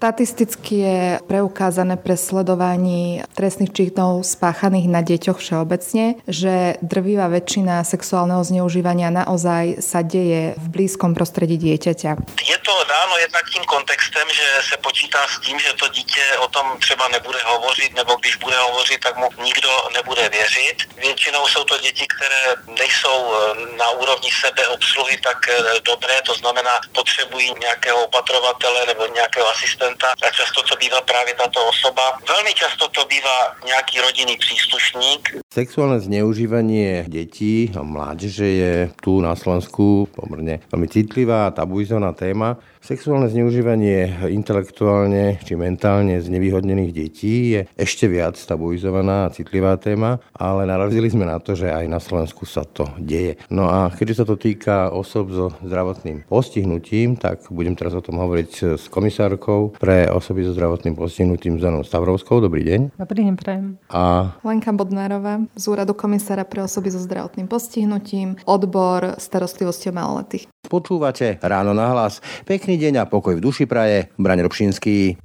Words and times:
Štatisticky 0.00 0.74
je 0.80 1.02
preukázané 1.28 2.00
pre 2.00 2.16
sledovaní 2.16 3.20
trestných 3.36 3.68
činov 3.68 4.24
spáchaných 4.24 4.88
na 4.88 5.04
deťoch 5.04 5.36
všeobecne, 5.36 6.16
že 6.24 6.80
drvivá 6.80 7.28
väčšina 7.28 7.84
sexuálneho 7.84 8.40
zneužívania 8.40 9.12
naozaj 9.12 9.84
sa 9.84 10.00
deje 10.00 10.56
v 10.56 10.66
blízkom 10.72 11.12
prostredí 11.12 11.60
dieťaťa. 11.60 12.16
Je 12.32 12.58
to 12.64 12.74
dáno 12.88 13.14
jednak 13.20 13.44
tím 13.52 13.60
kontextem, 13.68 14.24
že 14.32 14.72
se 14.72 14.76
počítá 14.80 15.20
s 15.28 15.36
tím, 15.44 15.60
že 15.60 15.76
to 15.76 15.92
dítě 15.92 16.24
o 16.40 16.48
tom 16.48 16.80
třeba 16.80 17.04
nebude 17.12 17.38
hovořit, 17.44 17.92
nebo 17.92 18.16
když 18.24 18.36
bude 18.40 18.56
hovořit, 18.56 19.04
tak 19.04 19.20
mu 19.20 19.28
nikdo 19.44 19.68
nebude 19.92 20.28
věřit. 20.32 20.76
Většinou 20.96 21.44
jsou 21.44 21.64
to 21.64 21.76
děti, 21.78 22.08
které 22.08 22.56
nejsou 22.72 23.18
eh, 23.28 23.76
na 23.76 23.88
úrovni 24.00 24.30
sebeobsluhy 24.32 25.20
tak 25.20 25.48
eh, 25.48 25.80
dobré, 25.84 26.24
to 26.24 26.34
znamená 26.34 26.80
potřebují 26.96 27.52
nějakého 27.60 28.04
opatrovatele 28.08 28.86
nebo 28.86 29.06
nějakého 29.06 29.48
asistenta 29.48 29.89
pacienta 29.94 30.26
a 30.26 30.30
často 30.30 30.62
to 30.62 30.74
býva 30.78 31.02
práve 31.02 31.34
táto 31.34 31.58
osoba. 31.66 32.18
Veľmi 32.22 32.52
často 32.54 32.86
to 32.90 33.02
býva 33.06 33.56
nejaký 33.66 33.98
rodinný 34.02 34.36
príslušník. 34.38 35.42
Sexuálne 35.50 35.98
zneužívanie 35.98 37.10
detí 37.10 37.70
a 37.74 37.82
mládeže 37.82 38.46
je 38.46 38.74
tu 39.02 39.18
na 39.18 39.34
Slovensku 39.34 40.06
pomerne 40.14 40.62
veľmi 40.70 40.88
citlivá 40.90 41.50
a 41.50 41.54
tabuizovaná 41.54 42.14
téma. 42.14 42.58
Sexuálne 42.90 43.30
zneužívanie 43.30 44.26
intelektuálne 44.34 45.38
či 45.46 45.54
mentálne 45.54 46.18
znevýhodnených 46.18 46.90
detí 46.90 47.54
je 47.54 47.60
ešte 47.78 48.10
viac 48.10 48.34
tabuizovaná 48.34 49.30
a 49.30 49.32
citlivá 49.32 49.78
téma, 49.78 50.18
ale 50.34 50.66
narazili 50.66 51.06
sme 51.06 51.22
na 51.22 51.38
to, 51.38 51.54
že 51.54 51.70
aj 51.70 51.86
na 51.86 52.02
Slovensku 52.02 52.50
sa 52.50 52.66
to 52.66 52.90
deje. 52.98 53.38
No 53.46 53.70
a 53.70 53.94
keďže 53.94 54.18
sa 54.18 54.24
to 54.26 54.34
týka 54.34 54.90
osob 54.90 55.30
so 55.30 55.54
zdravotným 55.62 56.26
postihnutím, 56.26 57.14
tak 57.14 57.46
budem 57.54 57.78
teraz 57.78 57.94
o 57.94 58.02
tom 58.02 58.18
hovoriť 58.18 58.74
s 58.74 58.90
komisárkou 58.90 59.78
pre 59.78 60.10
osoby 60.10 60.42
so 60.42 60.50
zdravotným 60.50 60.98
postihnutím 60.98 61.62
Zanou 61.62 61.86
Stavrovskou. 61.86 62.42
Dobrý 62.42 62.66
deň. 62.66 62.98
Dobrý 62.98 63.22
deň, 63.22 63.34
prajem. 63.38 63.78
A 63.94 64.34
Lenka 64.42 64.74
Bodnárová 64.74 65.46
z 65.54 65.64
úradu 65.70 65.94
komisára 65.94 66.42
pre 66.42 66.66
osoby 66.66 66.90
so 66.90 66.98
zdravotným 66.98 67.46
postihnutím, 67.46 68.34
odbor 68.50 69.14
starostlivosti 69.14 69.86
o 69.86 69.94
maloletých. 69.94 70.50
Počúvate 70.70 71.42
Ráno 71.42 71.74
na 71.74 71.90
hlas. 71.90 72.22
Pekný 72.46 72.78
deň 72.78 73.02
a 73.02 73.10
pokoj 73.10 73.34
v 73.34 73.42
duši 73.42 73.66
praje. 73.66 74.06
Braň 74.14 74.46
Robšinský. 74.46 75.18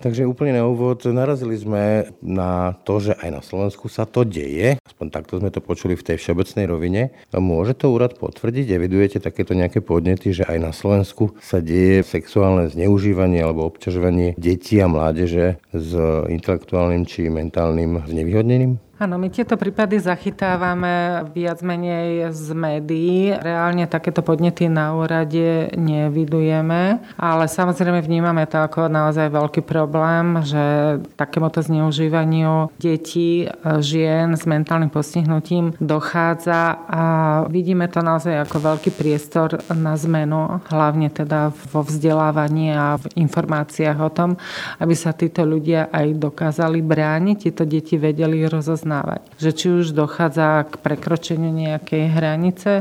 Takže 0.00 0.24
úplne 0.24 0.56
na 0.56 0.64
úvod 0.64 1.04
narazili 1.04 1.60
sme 1.60 2.08
na 2.24 2.72
to, 2.88 2.96
že 3.04 3.12
aj 3.20 3.28
na 3.28 3.44
Slovensku 3.44 3.92
sa 3.92 4.08
to 4.08 4.24
deje. 4.24 4.80
Aspoň 4.80 5.06
takto 5.12 5.36
sme 5.36 5.52
to 5.52 5.60
počuli 5.60 5.92
v 5.92 6.00
tej 6.00 6.16
všeobecnej 6.16 6.64
rovine. 6.64 7.12
Môže 7.36 7.76
to 7.76 7.92
úrad 7.92 8.16
potvrdiť? 8.16 8.72
Evidujete 8.72 9.20
takéto 9.20 9.52
nejaké 9.52 9.84
podnety, 9.84 10.32
že 10.32 10.48
aj 10.48 10.58
na 10.64 10.72
Slovensku 10.72 11.36
sa 11.44 11.60
deje 11.60 12.00
sexuálne 12.00 12.72
zneužívanie 12.72 13.44
alebo 13.44 13.68
obťažovanie 13.68 14.32
detí 14.40 14.80
a 14.80 14.88
mládeže 14.88 15.60
s 15.76 15.90
intelektuálnym 16.32 17.04
či 17.04 17.28
mentálnym 17.28 18.00
znevýhodnením? 18.08 18.80
Áno, 19.00 19.16
my 19.16 19.32
tieto 19.32 19.56
prípady 19.56 19.96
zachytávame 19.96 21.24
viac 21.32 21.64
menej 21.64 22.36
z 22.36 22.52
médií. 22.52 23.32
Reálne 23.32 23.88
takéto 23.88 24.20
podnety 24.20 24.68
na 24.68 24.92
úrade 24.92 25.72
nevidujeme, 25.72 27.00
ale 27.16 27.48
samozrejme 27.48 28.04
vnímame 28.04 28.44
to 28.44 28.60
ako 28.60 28.92
naozaj 28.92 29.32
veľký 29.32 29.64
problém, 29.64 30.44
že 30.44 31.00
takémuto 31.16 31.64
zneužívaniu 31.64 32.68
detí, 32.76 33.48
žien 33.80 34.36
s 34.36 34.44
mentálnym 34.44 34.92
postihnutím 34.92 35.72
dochádza 35.80 36.84
a 36.84 37.02
vidíme 37.48 37.88
to 37.88 38.04
naozaj 38.04 38.44
ako 38.44 38.76
veľký 38.76 38.92
priestor 39.00 39.64
na 39.72 39.96
zmenu, 39.96 40.60
hlavne 40.68 41.08
teda 41.08 41.56
vo 41.72 41.88
vzdelávaní 41.88 42.76
a 42.76 43.00
v 43.00 43.08
informáciách 43.16 43.96
o 43.96 44.12
tom, 44.12 44.36
aby 44.76 44.92
sa 44.92 45.16
títo 45.16 45.48
ľudia 45.48 45.88
aj 45.88 46.20
dokázali 46.20 46.84
brániť, 46.84 47.48
tieto 47.48 47.64
deti 47.64 47.96
vedeli 47.96 48.44
rozoznať 48.44 48.88
rozoznávať. 48.90 49.22
Že 49.38 49.50
či 49.54 49.66
už 49.70 49.86
dochádza 49.94 50.66
k 50.66 50.74
prekročeniu 50.82 51.54
nejakej 51.54 52.04
hranice, 52.10 52.72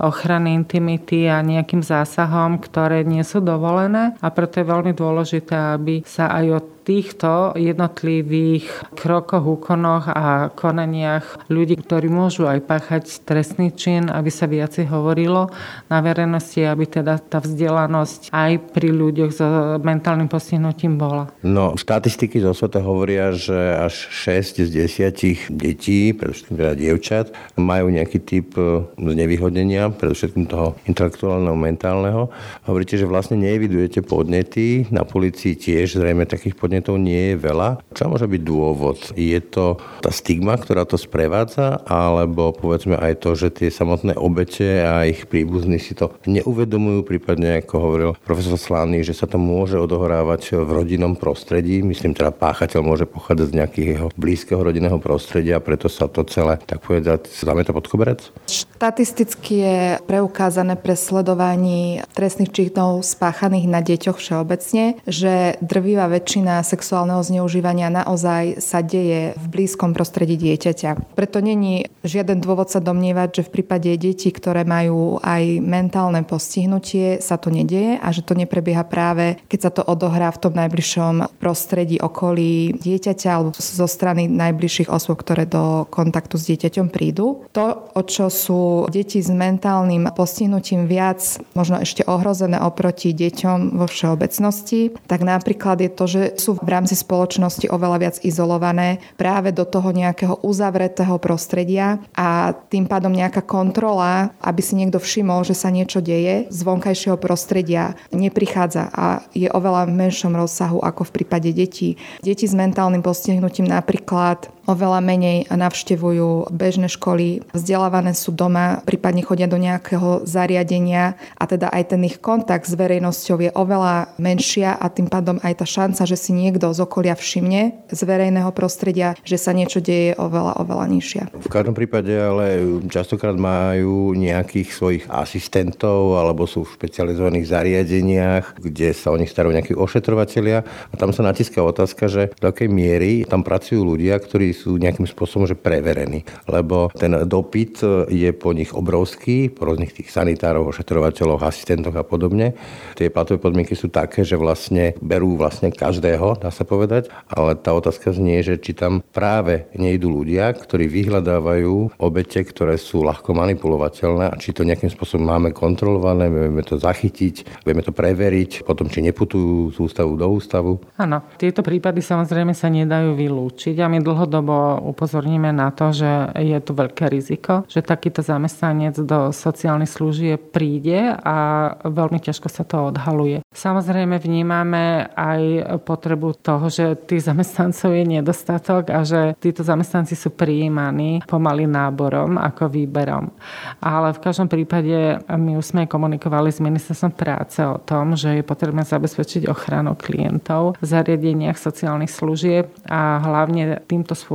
ochrany 0.00 0.56
intimity 0.56 1.28
a 1.28 1.44
nejakým 1.44 1.84
zásahom, 1.84 2.58
ktoré 2.58 3.04
nie 3.04 3.22
sú 3.22 3.44
dovolené 3.44 4.16
a 4.24 4.28
preto 4.32 4.64
je 4.64 4.66
veľmi 4.66 4.92
dôležité, 4.96 5.76
aby 5.76 6.02
sa 6.08 6.32
aj 6.32 6.46
od 6.50 6.66
týchto 6.82 7.54
jednotlivých 7.56 8.96
krokoch, 8.96 9.44
úkonoch 9.44 10.08
a 10.10 10.48
konaniach 10.52 11.48
ľudí, 11.52 11.78
ktorí 11.80 12.08
môžu 12.08 12.48
aj 12.48 12.60
páchať 12.64 13.04
trestný 13.24 13.72
čin, 13.74 14.08
aby 14.08 14.28
sa 14.32 14.48
viacej 14.48 14.88
hovorilo 14.88 15.52
na 15.92 15.98
verejnosti, 16.00 16.60
aby 16.64 16.84
teda 16.88 17.20
tá 17.20 17.38
vzdelanosť 17.38 18.32
aj 18.32 18.52
pri 18.72 18.88
ľuďoch 18.90 19.30
s 19.30 19.40
mentálnym 19.80 20.26
postihnutím 20.26 20.96
bola. 20.96 21.30
No, 21.44 21.76
štatistiky 21.76 22.40
zo 22.40 22.56
sveta 22.56 22.80
hovoria, 22.80 23.32
že 23.36 23.56
až 23.76 24.08
6 24.10 24.66
z 24.66 24.70
10 24.88 25.52
detí, 25.52 26.12
predovšetkým 26.16 26.56
teda 26.56 26.74
dievčat, 26.74 27.26
majú 27.56 27.92
nejaký 27.92 28.18
typ 28.22 28.56
e, 28.56 28.84
znevýhodnenia, 28.96 29.92
predovšetkým 29.94 30.46
toho 30.48 30.76
intelektuálneho, 30.86 31.56
mentálneho. 31.56 32.32
Hovoríte, 32.64 32.96
že 32.96 33.08
vlastne 33.08 33.38
neevidujete 33.38 34.02
podnety, 34.04 34.90
na 34.90 35.04
policii 35.04 35.56
tiež 35.56 36.00
zrejme 36.00 36.24
takých 36.24 36.56
podnetov 36.70 37.02
nie 37.02 37.34
je 37.34 37.42
veľa. 37.42 37.82
Čo 37.90 38.06
môže 38.06 38.30
byť 38.30 38.42
dôvod? 38.46 39.10
Je 39.18 39.42
to 39.42 39.82
tá 40.06 40.14
stigma, 40.14 40.54
ktorá 40.54 40.86
to 40.86 40.94
sprevádza, 40.94 41.82
alebo 41.82 42.54
povedzme 42.54 42.94
aj 42.94 43.26
to, 43.26 43.34
že 43.34 43.58
tie 43.58 43.74
samotné 43.74 44.14
obete 44.14 44.86
a 44.86 45.02
ich 45.02 45.26
príbuzní 45.26 45.82
si 45.82 45.98
to 45.98 46.14
neuvedomujú, 46.30 47.02
prípadne 47.02 47.58
ako 47.58 47.74
hovoril 47.74 48.10
profesor 48.22 48.54
Slány, 48.54 49.02
že 49.02 49.18
sa 49.18 49.26
to 49.26 49.34
môže 49.34 49.82
odohrávať 49.82 50.62
v 50.62 50.70
rodinnom 50.70 51.18
prostredí. 51.18 51.82
Myslím 51.82 52.14
teda 52.14 52.30
páchateľ 52.30 52.86
môže 52.86 53.10
pochádzať 53.10 53.50
z 53.50 53.56
nejakého 53.58 54.06
blízkeho 54.14 54.62
rodinného 54.62 55.02
prostredia, 55.02 55.58
preto 55.58 55.90
sa 55.90 56.06
to 56.06 56.22
celé, 56.30 56.62
tak 56.70 56.86
povedať, 56.86 57.26
to 57.26 57.72
pod 57.74 57.86
koberec? 57.90 58.30
Štatisticky 58.46 59.54
je 59.58 59.80
preukázané 60.06 60.78
pre 60.78 60.94
sledovaní 60.94 61.98
trestných 62.14 62.54
činov 62.54 63.02
spáchaných 63.02 63.66
na 63.66 63.82
deťoch 63.82 64.22
všeobecne, 64.22 65.02
že 65.10 65.58
drvivá 65.58 66.06
väčšina 66.06 66.59
sexuálneho 66.62 67.20
zneužívania 67.22 67.92
naozaj 67.92 68.60
sa 68.62 68.80
deje 68.80 69.36
v 69.36 69.44
blízkom 69.50 69.92
prostredí 69.92 70.38
dieťaťa. 70.38 71.14
Preto 71.16 71.42
není 71.42 71.88
žiaden 72.06 72.40
dôvod 72.40 72.72
sa 72.72 72.80
domnievať, 72.80 73.40
že 73.40 73.46
v 73.46 73.52
prípade 73.60 73.90
detí, 73.96 74.32
ktoré 74.32 74.64
majú 74.64 75.20
aj 75.20 75.60
mentálne 75.60 76.24
postihnutie, 76.24 77.20
sa 77.20 77.36
to 77.36 77.52
nedieje 77.52 78.00
a 78.00 78.08
že 78.10 78.24
to 78.24 78.38
neprebieha 78.38 78.84
práve, 78.86 79.36
keď 79.48 79.58
sa 79.60 79.70
to 79.70 79.82
odohrá 79.84 80.32
v 80.32 80.40
tom 80.40 80.54
najbližšom 80.56 81.40
prostredí 81.40 82.00
okolí 82.00 82.76
dieťaťa 82.80 83.28
alebo 83.30 83.50
zo 83.56 83.86
strany 83.88 84.26
najbližších 84.28 84.88
osôb, 84.88 85.20
ktoré 85.20 85.44
do 85.44 85.84
kontaktu 85.90 86.36
s 86.40 86.48
dieťaťom 86.52 86.88
prídu. 86.88 87.44
To, 87.52 87.92
o 87.92 88.02
čo 88.06 88.32
sú 88.32 88.86
deti 88.88 89.20
s 89.20 89.28
mentálnym 89.28 90.08
postihnutím 90.16 90.88
viac 90.88 91.20
možno 91.52 91.82
ešte 91.82 92.06
ohrozené 92.08 92.60
oproti 92.60 93.12
deťom 93.12 93.76
vo 93.76 93.86
všeobecnosti, 93.86 94.96
tak 95.06 95.20
napríklad 95.22 95.80
je 95.84 95.90
to, 95.90 96.04
že 96.06 96.22
sú 96.40 96.49
v 96.58 96.68
rámci 96.68 96.98
spoločnosti 96.98 97.70
oveľa 97.70 97.98
viac 98.00 98.16
izolované 98.26 98.98
práve 99.14 99.54
do 99.54 99.62
toho 99.62 99.94
nejakého 99.94 100.42
uzavretého 100.42 101.20
prostredia 101.22 102.02
a 102.16 102.56
tým 102.72 102.90
pádom 102.90 103.14
nejaká 103.14 103.44
kontrola, 103.44 104.34
aby 104.42 104.60
si 104.64 104.74
niekto 104.74 104.98
všimol, 104.98 105.46
že 105.46 105.54
sa 105.54 105.70
niečo 105.70 106.02
deje 106.02 106.50
z 106.50 106.60
vonkajšieho 106.66 107.20
prostredia 107.20 107.94
neprichádza 108.10 108.90
a 108.90 109.22
je 109.34 109.46
oveľa 109.50 109.90
menšom 109.90 110.34
rozsahu 110.34 110.80
ako 110.80 111.06
v 111.06 111.14
prípade 111.22 111.50
detí. 111.52 112.00
Deti 112.24 112.46
s 112.48 112.54
mentálnym 112.56 113.04
postihnutím 113.04 113.68
napríklad 113.68 114.48
oveľa 114.70 115.02
menej 115.02 115.50
navštevujú 115.50 116.54
bežné 116.54 116.86
školy, 116.86 117.42
vzdelávané 117.50 118.14
sú 118.14 118.30
doma, 118.30 118.86
prípadne 118.86 119.26
chodia 119.26 119.50
do 119.50 119.58
nejakého 119.58 120.22
zariadenia 120.22 121.18
a 121.34 121.44
teda 121.50 121.74
aj 121.74 121.90
ten 121.90 122.06
ich 122.06 122.22
kontakt 122.22 122.70
s 122.70 122.78
verejnosťou 122.78 123.36
je 123.42 123.50
oveľa 123.50 124.14
menšia 124.22 124.78
a 124.78 124.86
tým 124.86 125.10
pádom 125.10 125.42
aj 125.42 125.58
tá 125.58 125.66
šanca, 125.66 126.06
že 126.06 126.14
si 126.14 126.30
niekto 126.30 126.70
z 126.70 126.78
okolia 126.86 127.18
všimne 127.18 127.90
z 127.90 128.00
verejného 128.06 128.54
prostredia, 128.54 129.18
že 129.26 129.34
sa 129.34 129.50
niečo 129.50 129.82
deje 129.82 130.14
oveľa, 130.14 130.62
oveľa 130.62 130.86
nižšia. 130.86 131.22
V 131.34 131.50
každom 131.50 131.74
prípade 131.74 132.14
ale 132.14 132.62
častokrát 132.86 133.34
majú 133.34 134.14
nejakých 134.14 134.68
svojich 134.70 135.04
asistentov 135.10 136.14
alebo 136.20 136.46
sú 136.46 136.62
v 136.62 136.78
špecializovaných 136.78 137.50
zariadeniach, 137.50 138.44
kde 138.62 138.94
sa 138.94 139.10
o 139.10 139.18
nich 139.18 139.32
starajú 139.32 139.56
nejakí 139.56 139.74
ošetrovateľia 139.74 140.62
a 140.62 140.94
tam 140.94 141.10
sa 141.10 141.26
natíska 141.26 141.58
otázka, 141.58 142.06
že 142.06 142.22
do 142.38 142.46
akej 142.46 142.70
miery 142.70 143.26
tam 143.26 143.42
pracujú 143.42 143.82
ľudia, 143.82 144.14
ktorí 144.20 144.52
sú 144.60 144.76
nejakým 144.76 145.08
spôsobom 145.08 145.48
že 145.48 145.56
preverení, 145.56 146.28
lebo 146.44 146.92
ten 146.92 147.16
dopyt 147.24 147.80
je 148.12 148.30
po 148.36 148.52
nich 148.52 148.76
obrovský, 148.76 149.48
po 149.48 149.72
rôznych 149.72 149.96
tých 149.96 150.12
sanitárov, 150.12 150.68
ošetrovateľov, 150.68 151.40
asistentoch 151.40 151.96
a 151.96 152.04
podobne. 152.04 152.52
Tie 153.00 153.08
platové 153.08 153.40
podmienky 153.40 153.72
sú 153.72 153.88
také, 153.88 154.20
že 154.20 154.36
vlastne 154.36 154.92
berú 155.00 155.40
vlastne 155.40 155.72
každého, 155.72 156.42
dá 156.44 156.50
sa 156.52 156.68
povedať, 156.68 157.08
ale 157.30 157.56
tá 157.56 157.72
otázka 157.72 158.10
znie, 158.10 158.42
že 158.42 158.58
či 158.58 158.74
tam 158.74 159.00
práve 159.14 159.70
nejdú 159.76 160.10
ľudia, 160.10 160.50
ktorí 160.52 160.90
vyhľadávajú 160.90 162.02
obete, 162.02 162.42
ktoré 162.42 162.74
sú 162.80 163.06
ľahko 163.06 163.30
manipulovateľné 163.36 164.34
a 164.34 164.38
či 164.40 164.50
to 164.50 164.66
nejakým 164.66 164.90
spôsobom 164.90 165.28
máme 165.30 165.50
kontrolované, 165.54 166.26
vieme 166.26 166.64
to 166.66 166.80
zachytiť, 166.80 167.62
vieme 167.62 167.84
to 167.84 167.94
preveriť, 167.94 168.66
potom 168.66 168.90
či 168.90 169.04
neputujú 169.06 169.70
z 169.70 169.78
ústavu 169.78 170.16
do 170.16 170.26
ústavu. 170.26 170.82
Áno, 170.96 171.22
tieto 171.36 171.60
prípady 171.60 172.02
samozrejme 172.02 172.56
sa 172.56 172.72
nedajú 172.72 173.12
vylúčiť 173.14 173.76
a 173.84 173.86
my 173.86 174.00
dlhodobo 174.00 174.39
upozorníme 174.80 175.52
na 175.52 175.68
to, 175.74 175.92
že 175.92 176.32
je 176.38 176.58
tu 176.64 176.72
veľké 176.72 177.10
riziko, 177.12 177.68
že 177.68 177.84
takýto 177.84 178.24
zamestnanec 178.24 178.96
do 179.04 179.34
sociálnych 179.34 179.90
služieb 179.90 180.54
príde 180.54 181.12
a 181.12 181.36
veľmi 181.84 182.22
ťažko 182.22 182.48
sa 182.48 182.62
to 182.62 182.94
odhaluje. 182.94 183.42
Samozrejme 183.50 184.22
vnímame 184.22 185.10
aj 185.12 185.66
potrebu 185.82 186.38
toho, 186.38 186.70
že 186.70 186.94
tých 186.94 187.26
zamestnancov 187.26 187.90
je 187.90 188.04
nedostatok 188.06 188.94
a 188.94 189.02
že 189.02 189.34
títo 189.42 189.66
zamestnanci 189.66 190.14
sú 190.14 190.30
prijímaní 190.30 191.26
pomaly 191.26 191.66
náborom 191.66 192.38
ako 192.38 192.70
výberom. 192.70 193.34
Ale 193.82 194.14
v 194.14 194.22
každom 194.22 194.46
prípade 194.46 195.18
my 195.26 195.58
už 195.58 195.74
sme 195.74 195.90
komunikovali 195.90 196.54
s 196.54 196.62
ministerstvom 196.62 197.12
práce 197.12 197.58
o 197.66 197.82
tom, 197.82 198.14
že 198.14 198.38
je 198.38 198.44
potrebné 198.46 198.86
zabezpečiť 198.86 199.50
ochranu 199.50 199.98
klientov 199.98 200.78
v 200.78 200.86
zariadeniach 200.86 201.58
sociálnych 201.58 202.14
služieb 202.14 202.70
a 202.86 203.18
hlavne 203.18 203.82
týmto 203.90 204.14
spôsobom 204.14 204.29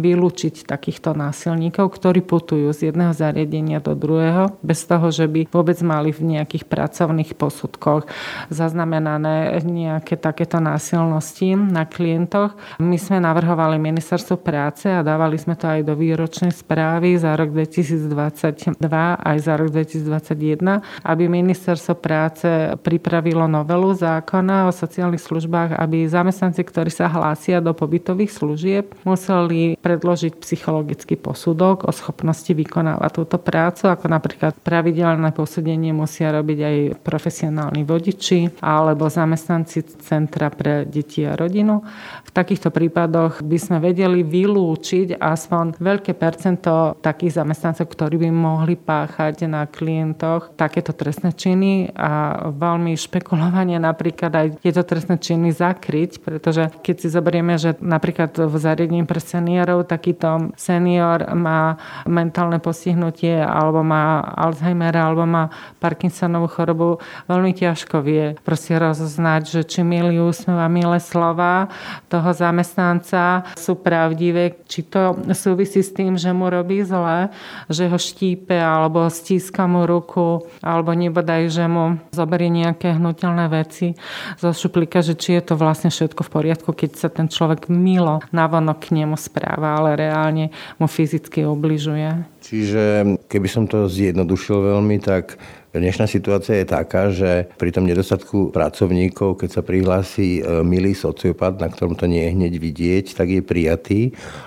vylúčiť 0.00 0.64
takýchto 0.64 1.12
násilníkov, 1.12 1.92
ktorí 1.92 2.24
putujú 2.24 2.72
z 2.72 2.88
jedného 2.88 3.12
zariadenia 3.12 3.84
do 3.84 3.92
druhého 3.92 4.56
bez 4.64 4.88
toho, 4.88 5.12
že 5.12 5.28
by 5.28 5.52
vôbec 5.52 5.76
mali 5.84 6.14
v 6.14 6.38
nejakých 6.38 6.64
pracovných 6.64 7.36
posudkoch 7.36 8.08
zaznamenané 8.48 9.60
nejaké 9.60 10.16
takéto 10.16 10.62
násilnosti 10.62 11.52
na 11.58 11.84
klientoch. 11.84 12.54
My 12.78 12.96
sme 12.96 13.20
navrhovali 13.20 13.76
ministerstvo 13.76 14.40
práce 14.40 14.88
a 14.88 15.04
dávali 15.04 15.36
sme 15.36 15.58
to 15.58 15.68
aj 15.68 15.80
do 15.84 15.94
výročnej 15.98 16.54
správy 16.54 17.18
za 17.18 17.34
rok 17.34 17.50
2022 17.52 19.02
aj 19.18 19.36
za 19.42 19.54
rok 19.56 19.68
2021, 19.72 20.82
aby 21.02 21.24
ministerstvo 21.26 21.94
práce 21.98 22.46
pripravilo 22.82 23.48
novelu 23.48 23.90
zákona 23.94 24.68
o 24.68 24.72
sociálnych 24.72 25.22
službách, 25.22 25.78
aby 25.78 26.06
zamestnanci, 26.06 26.62
ktorí 26.62 26.90
sa 26.92 27.08
hlásia 27.08 27.58
do 27.58 27.72
pobytových 27.72 28.32
služieb, 28.32 28.94
museli 29.04 29.76
predložiť 29.80 30.38
psychologický 30.38 31.18
posudok 31.18 31.88
o 31.88 31.92
schopnosti 31.92 32.50
vykonávať 32.50 33.10
túto 33.12 33.36
prácu, 33.40 33.90
ako 33.90 34.06
napríklad 34.06 34.52
pravidelné 34.62 35.34
posúdenie 35.34 35.90
musia 35.90 36.30
robiť 36.30 36.58
aj 36.62 36.76
profesionálni 37.02 37.82
vodiči 37.82 38.62
alebo 38.62 39.10
zamestnanci 39.10 39.84
Centra 40.02 40.48
pre 40.52 40.86
deti 40.86 41.26
a 41.26 41.34
rodinu. 41.34 41.82
V 42.22 42.30
takýchto 42.30 42.70
prípadoch 42.70 43.42
by 43.42 43.58
sme 43.58 43.78
vedeli 43.82 44.22
vylúčiť 44.22 45.18
aspoň 45.18 45.80
veľké 45.80 46.14
percento 46.14 46.96
takých 47.02 47.42
zamestnancov, 47.42 47.88
ktorí 47.90 48.22
by 48.22 48.30
mohli 48.30 48.74
páchať 48.78 49.48
na 49.48 49.66
klientoch 49.66 50.54
takéto 50.54 50.94
trestné 50.94 51.34
činy 51.34 51.90
a 51.96 52.46
veľmi 52.52 52.94
špekulovanie 52.94 53.80
napríklad 53.80 54.32
aj 54.32 54.46
tieto 54.60 54.84
trestné 54.84 55.16
činy 55.18 55.50
zakryť, 55.50 56.20
pretože 56.20 56.68
keď 56.84 56.96
si 57.00 57.08
zoberieme, 57.08 57.56
že 57.56 57.74
napríklad 57.80 58.36
v 58.36 58.54
zariadení 58.60 58.91
pre 59.00 59.16
seniorov 59.16 59.88
takýto 59.88 60.52
senior 60.60 61.24
má 61.32 61.80
mentálne 62.04 62.60
postihnutie 62.60 63.40
alebo 63.40 63.80
má 63.80 64.20
Alzheimera 64.36 65.08
alebo 65.08 65.24
má 65.24 65.48
Parkinsonovú 65.80 66.52
chorobu, 66.52 67.00
veľmi 67.32 67.56
ťažko 67.56 68.04
vie 68.04 68.36
proste 68.44 68.76
rozoznať, 68.76 69.42
že 69.48 69.60
či 69.64 69.80
milý 69.80 70.20
úsmev 70.20 70.60
milé 70.68 71.00
slova 71.00 71.72
toho 72.12 72.28
zamestnanca. 72.36 73.48
Sú 73.56 73.80
pravdivé, 73.80 74.60
či 74.68 74.84
to 74.84 75.16
súvisí 75.32 75.80
s 75.80 75.94
tým, 75.94 76.20
že 76.20 76.34
mu 76.34 76.52
robí 76.52 76.84
zle, 76.84 77.32
že 77.72 77.88
ho 77.88 77.96
štípe 77.96 78.58
alebo 78.58 79.08
stíska 79.08 79.64
mu 79.64 79.86
ruku 79.86 80.44
alebo 80.60 80.92
nebodaj, 80.92 81.48
že 81.48 81.64
mu 81.70 81.96
zoberie 82.10 82.50
nejaké 82.50 82.98
hnutelné 82.98 83.46
veci 83.46 83.94
zo 84.42 84.50
šuplíka, 84.50 85.04
že 85.04 85.14
či 85.14 85.38
je 85.38 85.42
to 85.46 85.54
vlastne 85.54 85.94
všetko 85.94 86.26
v 86.26 86.32
poriadku, 86.32 86.70
keď 86.74 86.90
sa 86.98 87.08
ten 87.12 87.30
človek 87.30 87.70
milo 87.70 88.24
navonok 88.34 88.81
k 88.82 88.90
nemu 88.90 89.14
správa, 89.14 89.78
ale 89.78 89.94
reálne 89.94 90.50
mu 90.82 90.90
fyzicky 90.90 91.46
ubližuje. 91.46 92.10
Čiže 92.42 93.16
keby 93.30 93.48
som 93.48 93.64
to 93.70 93.86
zjednodušil 93.86 94.58
veľmi, 94.58 94.98
tak 94.98 95.38
Dnešná 95.72 96.04
situácia 96.04 96.60
je 96.60 96.68
taká, 96.68 97.08
že 97.08 97.48
pri 97.56 97.72
tom 97.72 97.88
nedostatku 97.88 98.52
pracovníkov, 98.52 99.40
keď 99.40 99.50
sa 99.56 99.62
prihlási 99.64 100.44
e, 100.44 100.60
milý 100.60 100.92
sociopat, 100.92 101.56
na 101.56 101.72
ktorom 101.72 101.96
to 101.96 102.04
nie 102.04 102.28
je 102.28 102.34
hneď 102.36 102.54
vidieť, 102.60 103.16
tak 103.16 103.32
je 103.32 103.40
prijatý. 103.40 104.00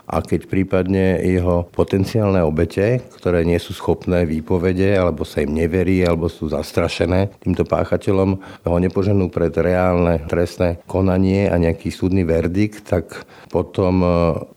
A 0.05 0.21
keď 0.21 0.45
prípadne 0.45 1.17
jeho 1.25 1.65
potenciálne 1.73 2.45
obete, 2.45 3.01
ktoré 3.17 3.41
nie 3.41 3.57
sú 3.57 3.73
schopné 3.73 4.29
výpovede, 4.29 4.93
alebo 4.93 5.25
sa 5.25 5.41
im 5.41 5.57
neverí, 5.57 6.05
alebo 6.05 6.29
sú 6.29 6.53
zastrašené 6.53 7.41
týmto 7.41 7.65
páchateľom, 7.65 8.37
ho 8.61 8.77
nepoženú 8.77 9.33
pred 9.33 9.49
reálne 9.57 10.21
trestné 10.29 10.77
konanie 10.85 11.49
a 11.49 11.57
nejaký 11.57 11.89
súdny 11.89 12.21
verdikt, 12.21 12.85
tak 12.85 13.25
potom 13.49 14.05
e, 14.05 14.07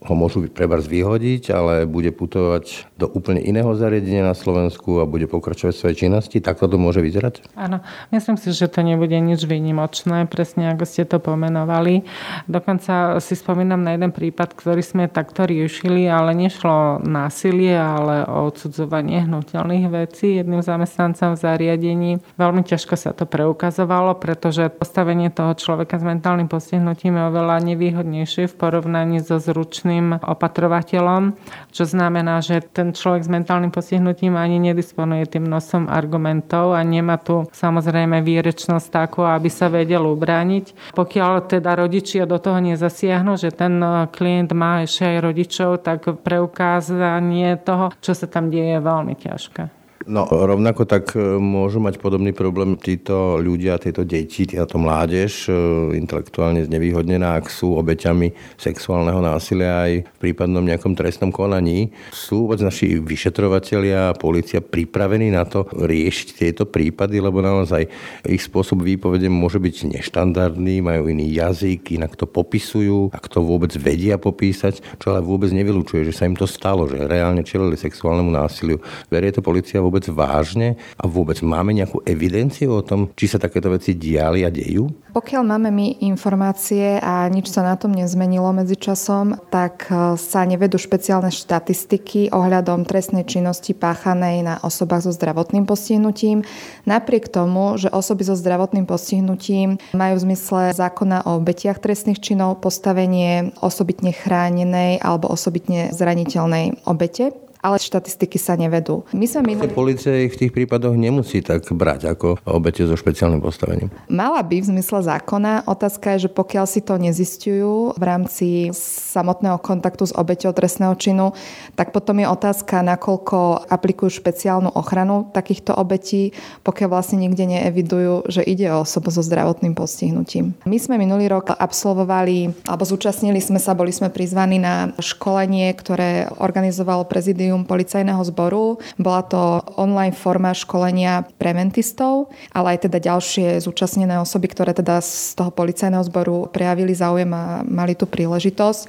ho 0.04 0.14
môžu 0.20 0.44
prebars 0.52 0.84
vyhodiť, 0.84 1.48
ale 1.48 1.88
bude 1.88 2.12
putovať 2.12 2.92
do 3.00 3.08
úplne 3.08 3.27
iného 3.36 3.68
zariadenia 3.76 4.24
na 4.24 4.32
Slovensku 4.32 5.02
a 5.02 5.04
bude 5.04 5.28
pokračovať 5.28 5.74
svoje 5.76 5.94
činnosti. 6.00 6.40
Tak 6.40 6.58
ako 6.58 6.74
to 6.74 6.76
môže 6.80 6.98
vyzerať? 6.98 7.54
Áno, 7.54 7.84
myslím 8.10 8.34
si, 8.34 8.50
že 8.50 8.66
to 8.66 8.82
nebude 8.82 9.14
nič 9.14 9.46
výnimočné, 9.46 10.26
presne 10.26 10.72
ako 10.74 10.84
ste 10.88 11.04
to 11.04 11.22
pomenovali. 11.22 12.02
Dokonca 12.50 13.22
si 13.22 13.38
spomínam 13.38 13.86
na 13.86 13.94
jeden 13.94 14.10
prípad, 14.10 14.58
ktorý 14.58 14.82
sme 14.82 15.04
takto 15.06 15.46
riešili, 15.46 16.10
ale 16.10 16.34
nešlo 16.34 17.04
násilie, 17.06 17.78
ale 17.78 18.26
o 18.26 18.50
odsudzovanie 18.50 19.22
hnutelných 19.28 19.86
vecí 19.86 20.42
jedným 20.42 20.66
zamestnancom 20.66 21.36
v 21.36 21.42
zariadení. 21.42 22.12
Veľmi 22.34 22.66
ťažko 22.66 22.94
sa 22.98 23.14
to 23.14 23.28
preukazovalo, 23.28 24.18
pretože 24.18 24.66
postavenie 24.72 25.30
toho 25.30 25.54
človeka 25.54 26.00
s 26.00 26.04
mentálnym 26.04 26.50
postihnutím 26.50 27.14
je 27.14 27.28
oveľa 27.30 27.56
nevýhodnejšie 27.62 28.50
v 28.50 28.58
porovnaní 28.58 29.22
so 29.22 29.38
zručným 29.38 30.18
opatrovateľom, 30.22 31.38
čo 31.70 31.84
znamená, 31.86 32.42
že 32.42 32.60
ten 32.60 32.90
človek 32.96 33.17
s 33.24 33.30
mentálnym 33.30 33.74
postihnutím 33.74 34.38
ani 34.38 34.62
nedisponuje 34.62 35.26
tým 35.26 35.44
nosom 35.44 35.90
argumentov 35.90 36.72
a 36.72 36.80
nemá 36.86 37.18
tu 37.18 37.44
samozrejme 37.50 38.22
výrečnosť 38.22 38.86
takú, 38.88 39.26
aby 39.26 39.50
sa 39.50 39.66
vedel 39.66 40.06
ubrániť. 40.06 40.94
Pokiaľ 40.94 41.32
teda 41.50 41.74
rodičia 41.74 42.24
do 42.24 42.38
toho 42.38 42.62
nezasiahnu, 42.62 43.34
že 43.40 43.50
ten 43.50 43.80
e, 43.80 44.06
klient 44.12 44.54
má 44.54 44.86
ešte 44.86 45.04
aj 45.04 45.18
rodičov, 45.24 45.70
tak 45.82 46.06
preukázanie 46.22 47.58
toho, 47.62 47.90
čo 47.98 48.14
sa 48.14 48.30
tam 48.30 48.48
deje, 48.52 48.68
je 48.68 48.80
veľmi 48.84 49.14
ťažké. 49.16 49.77
No 50.08 50.24
rovnako 50.24 50.88
tak 50.88 51.12
e, 51.12 51.20
môžu 51.36 51.84
mať 51.84 52.00
podobný 52.00 52.32
problém 52.32 52.80
títo 52.80 53.36
ľudia, 53.36 53.76
tieto 53.76 54.08
deti, 54.08 54.48
táto 54.48 54.80
mládež, 54.80 55.52
e, 55.52 56.00
intelektuálne 56.00 56.64
znevýhodnená, 56.64 57.36
ak 57.36 57.52
sú 57.52 57.76
obeťami 57.76 58.32
sexuálneho 58.56 59.20
násilia 59.20 59.84
aj 59.84 59.92
v 60.08 60.18
prípadnom 60.18 60.64
nejakom 60.64 60.96
trestnom 60.96 61.28
konaní. 61.28 61.92
Sú 62.08 62.48
vôbec 62.48 62.64
naši 62.64 62.96
vyšetrovatelia 62.96 64.08
a 64.08 64.16
policia 64.16 64.64
pripravení 64.64 65.28
na 65.28 65.44
to 65.44 65.68
riešiť 65.76 66.28
tieto 66.40 66.64
prípady, 66.64 67.20
lebo 67.20 67.44
naozaj 67.44 67.84
ich 68.24 68.40
spôsob 68.40 68.80
výpovede 68.80 69.28
môže 69.28 69.60
byť 69.60 69.92
neštandardný, 69.92 70.80
majú 70.80 71.12
iný 71.12 71.36
jazyk, 71.36 72.00
inak 72.00 72.16
to 72.16 72.24
popisujú, 72.24 73.12
ak 73.12 73.28
to 73.28 73.44
vôbec 73.44 73.76
vedia 73.76 74.16
popísať, 74.16 74.80
čo 74.96 75.12
ale 75.12 75.20
vôbec 75.20 75.52
nevylučuje, 75.52 76.08
že 76.08 76.16
sa 76.16 76.24
im 76.24 76.32
to 76.32 76.48
stalo, 76.48 76.88
že 76.88 76.96
reálne 77.04 77.44
čelili 77.44 77.76
sexuálnemu 77.76 78.32
násiliu. 78.32 78.80
Berie 79.12 79.36
to 79.36 79.44
policia 79.44 79.84
vôbec 79.84 79.97
vôbec 79.98 80.14
vážne 80.14 80.78
a 80.94 81.10
vôbec 81.10 81.42
máme 81.42 81.74
nejakú 81.74 82.06
evidenciu 82.06 82.78
o 82.78 82.86
tom, 82.86 83.10
či 83.18 83.26
sa 83.26 83.42
takéto 83.42 83.66
veci 83.74 83.98
diali 83.98 84.46
a 84.46 84.50
dejú? 84.54 84.86
Pokiaľ 85.10 85.42
máme 85.42 85.74
my 85.74 85.86
informácie 86.06 87.02
a 87.02 87.26
nič 87.26 87.50
sa 87.50 87.66
na 87.66 87.74
tom 87.74 87.90
nezmenilo 87.90 88.46
medzi 88.54 88.78
časom, 88.78 89.34
tak 89.50 89.90
e, 89.90 90.14
sa 90.14 90.46
nevedú 90.46 90.78
špeciálne 90.78 91.34
štatistiky 91.34 92.30
ohľadom 92.30 92.86
trestnej 92.86 93.26
činnosti 93.26 93.74
páchanej 93.74 94.46
na 94.46 94.54
osobách 94.62 95.10
so 95.10 95.12
zdravotným 95.12 95.66
postihnutím. 95.66 96.46
Napriek 96.86 97.26
tomu, 97.26 97.74
že 97.74 97.90
osoby 97.90 98.22
so 98.22 98.38
zdravotným 98.38 98.86
postihnutím 98.86 99.82
majú 99.98 100.14
v 100.22 100.24
zmysle 100.30 100.78
zákona 100.78 101.26
o 101.26 101.42
obetiach 101.42 101.82
trestných 101.82 102.22
činov 102.22 102.62
postavenie 102.62 103.50
osobitne 103.58 104.14
chránenej 104.14 105.02
alebo 105.02 105.26
osobitne 105.26 105.90
zraniteľnej 105.90 106.86
obete 106.86 107.47
ale 107.58 107.82
štatistiky 107.82 108.38
sa 108.38 108.54
nevedú. 108.54 109.02
My 109.10 109.26
sme 109.26 109.54
minuli... 109.54 109.70
Polícia 109.74 110.14
ich 110.14 110.34
v 110.38 110.46
tých 110.46 110.52
prípadoch 110.54 110.94
nemusí 110.94 111.42
tak 111.42 111.66
brať 111.66 112.14
ako 112.14 112.38
obete 112.46 112.86
so 112.86 112.94
špeciálnym 112.94 113.42
postavením. 113.42 113.90
Mala 114.06 114.38
by 114.46 114.62
v 114.62 114.70
zmysle 114.76 115.02
zákona. 115.02 115.66
Otázka 115.66 116.14
je, 116.16 116.28
že 116.28 116.30
pokiaľ 116.30 116.66
si 116.70 116.80
to 116.86 116.94
nezistujú 116.96 117.98
v 117.98 118.02
rámci 118.02 118.70
samotného 118.78 119.58
kontaktu 119.58 120.06
s 120.06 120.14
obeťou 120.14 120.54
trestného 120.54 120.94
činu, 120.94 121.34
tak 121.74 121.90
potom 121.90 122.22
je 122.22 122.30
otázka, 122.30 122.86
nakoľko 122.86 123.66
aplikujú 123.66 124.22
špeciálnu 124.22 124.70
ochranu 124.78 125.26
takýchto 125.34 125.74
obetí, 125.74 126.30
pokiaľ 126.62 126.88
vlastne 126.94 127.18
nikde 127.18 127.42
neevidujú, 127.48 128.30
že 128.30 128.46
ide 128.46 128.70
o 128.70 128.86
osobu 128.86 129.10
so 129.10 129.20
zdravotným 129.24 129.74
postihnutím. 129.74 130.54
My 130.62 130.78
sme 130.78 131.00
minulý 131.00 131.26
rok 131.26 131.50
absolvovali, 131.58 132.66
alebo 132.70 132.86
zúčastnili 132.86 133.42
sme 133.42 133.58
sa, 133.58 133.74
boli 133.74 133.90
sme 133.90 134.14
prizvaní 134.14 134.62
na 134.62 134.94
školenie, 135.02 135.74
ktoré 135.74 136.30
organizovalo 136.38 137.02
prezidium 137.08 137.47
policajného 137.64 138.20
zboru. 138.28 138.82
Bola 139.00 139.22
to 139.24 139.62
online 139.78 140.12
forma 140.12 140.52
školenia 140.52 141.24
preventistov, 141.38 142.28
ale 142.52 142.76
aj 142.76 142.90
teda 142.90 142.98
ďalšie 143.00 143.62
zúčastnené 143.62 144.18
osoby, 144.20 144.50
ktoré 144.52 144.74
teda 144.74 145.00
z 145.00 145.38
toho 145.38 145.54
policajného 145.54 146.04
zboru 146.04 146.50
prejavili 146.50 146.92
záujem 146.92 147.30
a 147.32 147.62
mali 147.64 147.94
tú 147.94 148.04
príležitosť. 148.04 148.80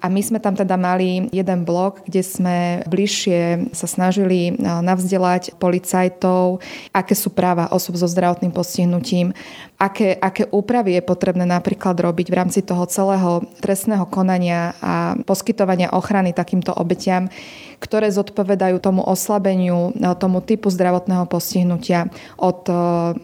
A 0.00 0.08
my 0.08 0.20
sme 0.22 0.38
tam 0.38 0.56
teda 0.56 0.78
mali 0.78 1.28
jeden 1.34 1.66
blok, 1.66 2.06
kde 2.06 2.22
sme 2.22 2.56
bližšie 2.86 3.72
sa 3.74 3.86
snažili 3.90 4.54
navzdelať 4.60 5.58
policajtov, 5.58 6.62
aké 6.94 7.14
sú 7.18 7.34
práva 7.34 7.68
osob 7.74 7.98
so 7.98 8.06
zdravotným 8.06 8.54
postihnutím, 8.54 9.34
aké, 9.76 10.16
aké 10.16 10.48
úpravy 10.48 10.96
je 10.96 11.02
potrebné 11.04 11.44
napríklad 11.44 11.96
robiť 12.00 12.26
v 12.32 12.38
rámci 12.38 12.60
toho 12.64 12.88
celého 12.88 13.44
trestného 13.60 14.08
konania 14.08 14.72
a 14.80 15.16
poskytovania 15.28 15.92
ochrany 15.92 16.32
takýmto 16.32 16.72
obetiam, 16.72 17.28
ktoré 17.76 18.08
zodpovedajú 18.08 18.80
tomu 18.80 19.04
oslabeniu, 19.04 19.92
e, 19.92 20.08
tomu 20.16 20.40
typu 20.40 20.72
zdravotného 20.72 21.28
postihnutia 21.28 22.08
od 22.40 22.64
e, 22.68 22.72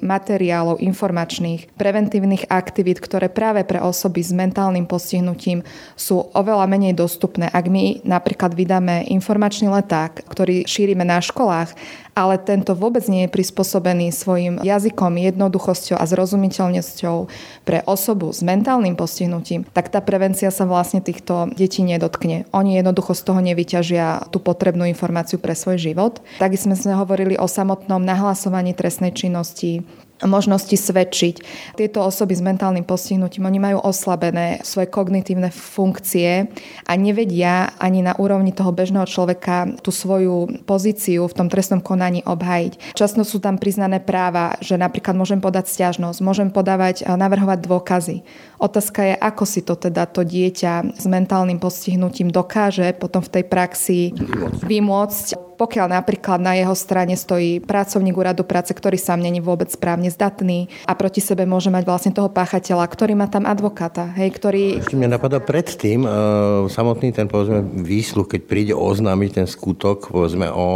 materiálov 0.04 0.76
informačných, 0.84 1.72
preventívnych 1.80 2.52
aktivít, 2.52 3.00
ktoré 3.00 3.32
práve 3.32 3.64
pre 3.64 3.80
osoby 3.80 4.20
s 4.20 4.36
mentálnym 4.36 4.84
postihnutím 4.84 5.64
sú 5.96 6.20
oveľa 6.36 6.68
menej 6.68 6.92
dostupné. 6.92 7.48
Ak 7.48 7.64
my 7.72 8.04
napríklad 8.04 8.52
vydáme 8.52 9.08
informačný 9.08 9.72
leták, 9.72 10.28
ktorý 10.28 10.68
šírime 10.68 11.08
na 11.08 11.24
školách 11.24 11.72
ale 12.12 12.36
tento 12.36 12.76
vôbec 12.76 13.04
nie 13.08 13.24
je 13.24 13.32
prispôsobený 13.32 14.12
svojim 14.12 14.60
jazykom, 14.60 15.16
jednoduchosťou 15.16 15.96
a 15.96 16.04
zrozumiteľnosťou 16.04 17.16
pre 17.64 17.80
osobu 17.88 18.28
s 18.30 18.44
mentálnym 18.44 18.94
postihnutím, 18.94 19.64
tak 19.72 19.88
tá 19.88 20.04
prevencia 20.04 20.52
sa 20.52 20.68
vlastne 20.68 21.00
týchto 21.00 21.48
detí 21.56 21.80
nedotkne. 21.80 22.44
Oni 22.52 22.76
jednoducho 22.76 23.16
z 23.16 23.22
toho 23.24 23.40
nevyťažia 23.40 24.28
tú 24.28 24.38
potrebnú 24.44 24.84
informáciu 24.84 25.40
pre 25.40 25.56
svoj 25.56 25.80
život. 25.80 26.20
Takisto 26.36 26.68
sme 26.76 26.94
hovorili 26.94 27.40
o 27.40 27.48
samotnom 27.48 28.04
nahlasovaní 28.04 28.76
trestnej 28.76 29.16
činnosti, 29.16 29.84
možnosti 30.24 30.74
svedčiť. 30.74 31.34
Tieto 31.76 32.02
osoby 32.06 32.34
s 32.34 32.42
mentálnym 32.42 32.86
postihnutím, 32.86 33.46
oni 33.46 33.58
majú 33.58 33.78
oslabené 33.82 34.62
svoje 34.62 34.88
kognitívne 34.90 35.50
funkcie 35.50 36.50
a 36.86 36.92
nevedia 36.98 37.74
ani 37.78 38.02
na 38.02 38.14
úrovni 38.18 38.54
toho 38.54 38.70
bežného 38.70 39.06
človeka 39.06 39.78
tú 39.82 39.90
svoju 39.90 40.62
pozíciu 40.66 41.26
v 41.26 41.36
tom 41.36 41.48
trestnom 41.50 41.82
konaní 41.82 42.22
obhajiť. 42.22 42.94
Často 42.94 43.26
sú 43.26 43.42
tam 43.42 43.58
priznané 43.58 43.98
práva, 43.98 44.54
že 44.62 44.78
napríklad 44.78 45.14
môžem 45.18 45.38
podať 45.42 45.70
stiažnosť, 45.70 46.18
môžem 46.22 46.48
podávať, 46.50 47.06
navrhovať 47.06 47.58
dôkazy. 47.66 48.16
Otázka 48.62 49.02
je, 49.02 49.14
ako 49.18 49.42
si 49.42 49.66
to 49.66 49.74
teda 49.74 50.06
to 50.06 50.22
dieťa 50.22 50.94
s 50.94 51.04
mentálnym 51.10 51.58
postihnutím 51.58 52.30
dokáže 52.30 52.94
potom 52.94 53.18
v 53.18 53.32
tej 53.34 53.44
praxi 53.50 54.14
vymôcť 54.62 55.52
pokiaľ 55.62 55.94
napríklad 55.94 56.42
na 56.42 56.58
jeho 56.58 56.74
strane 56.74 57.14
stojí 57.14 57.62
pracovník 57.62 58.18
úradu 58.18 58.42
práce, 58.42 58.74
ktorý 58.74 58.98
sám 58.98 59.22
není 59.22 59.38
vôbec 59.38 59.70
správne 59.70 60.10
zdatný 60.10 60.66
a 60.90 60.98
proti 60.98 61.22
sebe 61.22 61.46
môže 61.46 61.70
mať 61.70 61.86
vlastne 61.86 62.10
toho 62.10 62.26
páchateľa, 62.26 62.82
ktorý 62.90 63.14
má 63.14 63.30
tam 63.30 63.46
advokáta, 63.46 64.10
hej, 64.18 64.34
ktorý... 64.34 64.82
Ešte 64.82 64.98
mňa 64.98 65.14
napadá 65.14 65.38
predtým, 65.38 66.02
uh, 66.02 66.66
samotný 66.66 67.14
ten, 67.14 67.30
povedzme, 67.30 67.62
výsluh, 67.62 68.26
keď 68.26 68.40
príde 68.42 68.74
oznámiť 68.74 69.30
ten 69.38 69.46
skutok, 69.46 70.10
povedzme, 70.10 70.50
o 70.50 70.66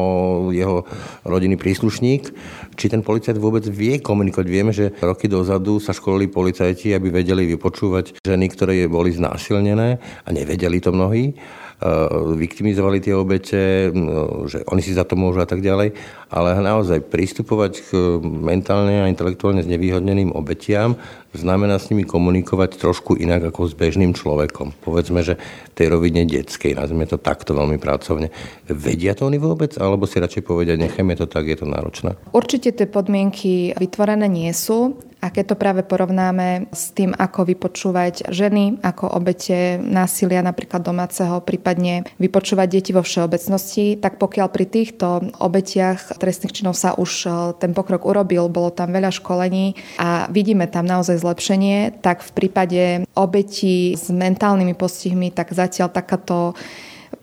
jeho 0.54 0.86
rodinný 1.26 1.58
príslušník, 1.58 2.30
či 2.78 2.86
ten 2.86 3.02
policajt 3.02 3.42
vôbec 3.42 3.66
vie 3.66 3.98
komunikovať. 3.98 4.46
Vieme, 4.46 4.70
že 4.70 4.94
roky 5.02 5.26
dozadu 5.26 5.82
sa 5.82 5.90
školili 5.90 6.30
policajti, 6.30 6.94
aby 6.94 7.10
vedeli 7.10 7.58
vypočúvať 7.76 8.25
ženy, 8.25 8.49
ktoré 8.49 8.88
boli 8.88 9.12
znásilnené 9.12 10.00
a 10.25 10.28
nevedeli 10.33 10.80
to 10.80 10.97
mnohí. 10.97 11.37
Eh, 11.76 12.09
viktimizovali 12.40 13.04
tie 13.04 13.12
obete, 13.12 13.92
no, 13.92 14.49
že 14.49 14.64
oni 14.64 14.80
si 14.80 14.97
za 14.97 15.04
to 15.04 15.12
môžu 15.12 15.45
a 15.45 15.49
tak 15.49 15.61
ďalej, 15.61 15.92
ale 16.33 16.56
naozaj 16.56 17.04
pristupovať 17.04 17.73
k 17.85 17.88
mentálne 18.25 19.04
a 19.04 19.12
intelektuálne 19.12 19.61
znevýhodneným 19.61 20.33
obetiam 20.33 20.97
znamená 21.37 21.76
s 21.76 21.92
nimi 21.92 22.09
komunikovať 22.09 22.80
trošku 22.80 23.21
inak 23.21 23.52
ako 23.52 23.68
s 23.68 23.76
bežným 23.76 24.16
človekom. 24.16 24.73
Povedzme, 24.80 25.21
že 25.21 25.37
tej 25.76 25.92
rovine 25.92 26.25
detskej, 26.25 26.73
nazvime 26.73 27.04
to 27.04 27.21
takto 27.21 27.52
veľmi 27.52 27.76
pracovne. 27.76 28.33
Vedia 28.73 29.12
to 29.12 29.28
oni 29.28 29.37
vôbec, 29.37 29.76
alebo 29.76 30.09
si 30.09 30.16
radšej 30.16 30.49
povedia, 30.49 30.80
nechajme 30.80 31.12
to 31.12 31.28
tak, 31.28 31.45
je 31.45 31.61
to 31.61 31.68
náročné? 31.68 32.16
Určite 32.33 32.73
tie 32.73 32.88
podmienky 32.88 33.76
vytvorené 33.76 34.25
nie 34.33 34.49
sú. 34.56 34.97
A 35.25 35.32
keď 35.32 35.54
to 35.54 35.56
práve 35.56 35.80
porovnáme 35.82 36.68
s 36.70 36.92
tým, 36.92 37.16
ako 37.16 37.49
vypočúvať 37.49 38.28
ženy, 38.28 38.78
ako 38.85 39.11
obete 39.11 39.80
násilia 39.80 40.44
napríklad 40.44 40.85
domáceho, 40.85 41.40
prípadne 41.40 42.04
vypočúvať 42.20 42.68
deti 42.68 42.92
vo 42.92 43.00
všeobecnosti, 43.00 43.96
tak 43.96 44.20
pokiaľ 44.20 44.46
pri 44.52 44.66
týchto 44.68 45.32
obetiach 45.40 46.20
trestných 46.20 46.54
činov 46.61 46.76
sa 46.76 46.92
už 46.94 47.11
e, 47.25 47.28
ten 47.56 47.73
pokrok 47.73 48.04
urobil, 48.04 48.52
bolo 48.52 48.68
tam 48.68 48.92
veľa 48.92 49.08
školení 49.08 49.75
a 49.96 50.28
vidíme 50.28 50.68
tam 50.68 50.85
naozaj 50.85 51.18
zlepšenie, 51.25 52.04
tak 52.04 52.20
v 52.20 52.30
prípade 52.37 52.82
obetí 53.16 53.96
s 53.96 54.12
mentálnymi 54.12 54.76
postihmi, 54.76 55.32
tak 55.32 55.56
zatiaľ 55.56 55.90
takáto 55.90 56.52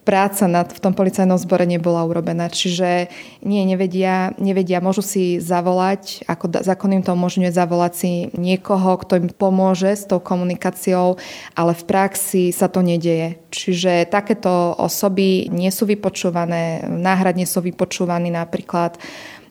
práca 0.03 0.45
nad, 0.51 0.67
v 0.69 0.79
tom 0.83 0.91
policajnom 0.91 1.39
zbore 1.39 1.63
nebola 1.63 2.03
urobená. 2.03 2.51
Čiže 2.51 3.07
nie, 3.41 3.63
nevedia, 3.63 4.35
nevedia, 4.37 4.83
môžu 4.83 5.01
si 5.01 5.39
zavolať, 5.39 6.27
ako 6.27 6.61
zákon 6.61 6.91
im 6.93 7.03
to 7.03 7.15
umožňuje 7.15 7.51
zavolať 7.55 7.93
si 7.95 8.11
niekoho, 8.35 8.99
kto 8.99 9.23
im 9.23 9.27
pomôže 9.31 9.95
s 9.95 10.03
tou 10.03 10.19
komunikáciou, 10.19 11.17
ale 11.55 11.71
v 11.71 11.83
praxi 11.87 12.43
sa 12.51 12.67
to 12.67 12.83
nedeje. 12.83 13.39
Čiže 13.49 14.11
takéto 14.11 14.75
osoby 14.75 15.47
nie 15.47 15.71
sú 15.71 15.87
vypočúvané, 15.87 16.83
náhradne 16.85 17.47
sú 17.47 17.63
vypočúvaní 17.63 18.29
napríklad 18.29 18.99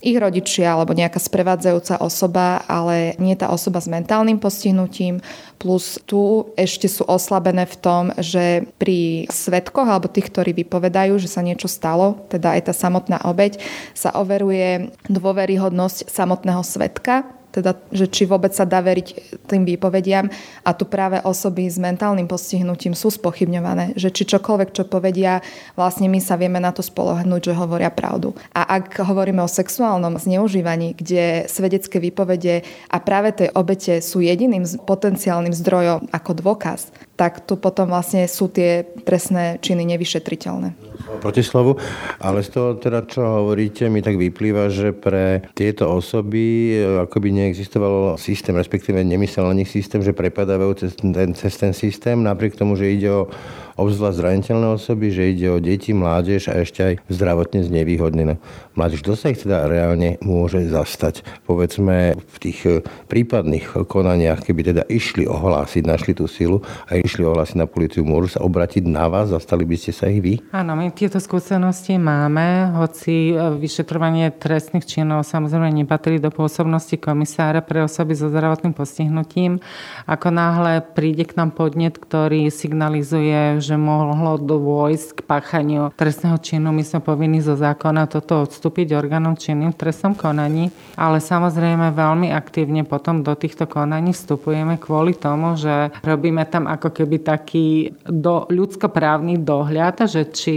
ich 0.02 0.18
rodičia 0.18 0.74
alebo 0.74 0.92
nejaká 0.92 1.22
sprevádzajúca 1.22 2.02
osoba, 2.02 2.66
ale 2.66 3.14
nie 3.22 3.38
tá 3.38 3.48
osoba 3.54 3.78
s 3.78 3.86
mentálnym 3.86 4.42
postihnutím. 4.42 5.22
Plus 5.62 5.96
tu 6.04 6.50
ešte 6.58 6.90
sú 6.90 7.06
oslabené 7.06 7.64
v 7.70 7.76
tom, 7.78 8.04
že 8.18 8.66
pri 8.82 9.30
svetkoch 9.30 9.86
alebo 9.86 10.10
tých, 10.10 10.28
ktorí 10.28 10.50
vypovedajú, 10.66 11.22
že 11.22 11.30
sa 11.30 11.40
niečo 11.40 11.70
stalo, 11.70 12.26
teda 12.28 12.58
aj 12.58 12.68
tá 12.68 12.74
samotná 12.74 13.22
obeď, 13.22 13.62
sa 13.94 14.10
overuje 14.18 14.90
dôveryhodnosť 15.06 16.10
samotného 16.10 16.66
svetka, 16.66 17.22
teda, 17.52 17.76
že 17.92 18.08
či 18.08 18.24
vôbec 18.24 18.56
sa 18.56 18.64
dá 18.64 18.80
veriť 18.80 19.38
tým 19.44 19.68
výpovediam 19.68 20.32
a 20.64 20.70
tu 20.72 20.88
práve 20.88 21.20
osoby 21.20 21.68
s 21.68 21.76
mentálnym 21.76 22.24
postihnutím 22.24 22.96
sú 22.96 23.12
spochybňované, 23.12 23.94
že 24.00 24.08
či 24.08 24.24
čokoľvek, 24.24 24.72
čo 24.72 24.88
povedia, 24.88 25.44
vlastne 25.76 26.08
my 26.08 26.18
sa 26.18 26.40
vieme 26.40 26.58
na 26.58 26.72
to 26.72 26.80
spolohnúť, 26.80 27.52
že 27.52 27.58
hovoria 27.60 27.92
pravdu. 27.92 28.32
A 28.56 28.80
ak 28.80 29.04
hovoríme 29.04 29.44
o 29.44 29.50
sexuálnom 29.50 30.16
zneužívaní, 30.16 30.96
kde 30.96 31.44
svedecké 31.46 32.00
výpovede 32.00 32.64
a 32.88 32.96
práve 32.98 33.36
tej 33.36 33.52
obete 33.52 34.00
sú 34.00 34.24
jediným 34.24 34.64
potenciálnym 34.88 35.52
zdrojom 35.52 36.08
ako 36.08 36.30
dôkaz, 36.40 36.88
tak 37.20 37.44
tu 37.44 37.60
potom 37.60 37.92
vlastne 37.92 38.24
sú 38.24 38.48
tie 38.48 38.88
trestné 39.04 39.60
činy 39.60 39.84
nevyšetriteľné 39.84 40.91
protislovu, 41.20 41.78
ale 42.18 42.42
z 42.42 42.48
toho 42.50 42.68
teda, 42.78 43.06
čo 43.06 43.22
hovoríte, 43.22 43.86
mi 43.88 44.02
tak 44.02 44.18
vyplýva, 44.18 44.68
že 44.68 44.90
pre 44.90 45.46
tieto 45.54 45.90
osoby 45.90 46.78
e, 46.78 47.06
ako 47.06 47.16
by 47.22 47.28
neexistoval 47.30 48.18
systém, 48.18 48.54
respektíve 48.56 48.98
nemyslel 49.02 49.46
na 49.46 49.58
nich 49.58 49.70
systém, 49.70 50.02
že 50.02 50.16
prepadávajú 50.16 50.72
cez 50.86 50.92
ten, 50.98 51.34
cez 51.34 51.54
ten 51.58 51.72
systém, 51.72 52.18
napriek 52.18 52.58
tomu, 52.58 52.74
že 52.76 52.92
ide 52.92 53.10
o 53.10 53.26
obzvlášť 53.76 54.18
zraniteľné 54.18 54.68
osoby, 54.76 55.12
že 55.12 55.32
ide 55.32 55.48
o 55.52 55.58
deti, 55.62 55.96
mládež 55.96 56.52
a 56.52 56.60
ešte 56.60 56.80
aj 56.82 56.94
zdravotne 57.08 57.64
znevýhodnené. 57.64 58.36
Mládež, 58.72 59.04
kto 59.04 59.14
sa 59.16 59.32
ich 59.32 59.40
teda 59.40 59.68
reálne 59.68 60.16
môže 60.24 60.64
zastať? 60.68 61.24
Povedzme 61.44 62.16
v 62.16 62.36
tých 62.40 62.58
e, 62.64 62.80
prípadných 63.08 63.84
konaniach, 63.84 64.44
keby 64.44 64.72
teda 64.72 64.82
išli 64.88 65.28
ohlásiť, 65.28 65.84
našli 65.84 66.12
tú 66.16 66.24
silu 66.24 66.64
a 66.88 66.96
išli 66.96 67.24
ohlásiť 67.24 67.56
na 67.60 67.68
policiu, 67.68 68.04
môžu 68.04 68.36
sa 68.36 68.40
obratiť 68.40 68.84
na 68.88 69.08
vás, 69.12 69.28
zastali 69.28 69.68
by 69.68 69.76
ste 69.76 69.92
sa 69.92 70.08
ich 70.08 70.24
vy? 70.24 70.34
Áno, 70.56 70.72
my 70.72 70.88
tieto 70.92 71.20
skúsenosti 71.20 72.00
máme, 72.00 72.72
hoci 72.80 73.36
e, 73.36 73.56
vyšetrovanie 73.60 74.32
trestných 74.32 74.88
činov 74.88 75.28
samozrejme 75.28 75.68
nepatrí 75.84 76.16
do 76.16 76.32
pôsobnosti 76.32 76.96
komisára 76.96 77.60
pre 77.60 77.84
osoby 77.84 78.16
so 78.16 78.32
zdravotným 78.32 78.72
postihnutím. 78.72 79.60
Ako 80.08 80.32
náhle 80.32 80.82
príde 80.82 81.28
k 81.28 81.36
nám 81.38 81.54
podnet, 81.54 82.00
ktorý 82.00 82.50
signalizuje, 82.50 83.61
že 83.62 83.78
mohlo 83.78 84.36
dôjsť 84.42 85.08
k 85.16 85.20
páchaniu 85.22 85.94
trestného 85.94 86.36
činu. 86.42 86.74
My 86.74 86.82
sme 86.82 86.98
povinni 86.98 87.38
zo 87.38 87.54
zákona 87.54 88.10
toto 88.10 88.42
odstúpiť 88.42 88.98
orgánom 88.98 89.38
činným 89.38 89.70
v 89.70 89.78
trestnom 89.78 90.18
konaní, 90.18 90.74
ale 90.98 91.22
samozrejme 91.22 91.94
veľmi 91.94 92.34
aktívne 92.34 92.82
potom 92.82 93.22
do 93.22 93.32
týchto 93.38 93.70
konaní 93.70 94.10
vstupujeme 94.10 94.82
kvôli 94.82 95.14
tomu, 95.14 95.54
že 95.54 95.94
robíme 96.02 96.42
tam 96.50 96.66
ako 96.66 96.90
keby 96.90 97.22
taký 97.22 97.94
do, 98.02 98.50
ľudskoprávny 98.50 99.38
dohľad, 99.46 100.10
že 100.10 100.26
či 100.34 100.56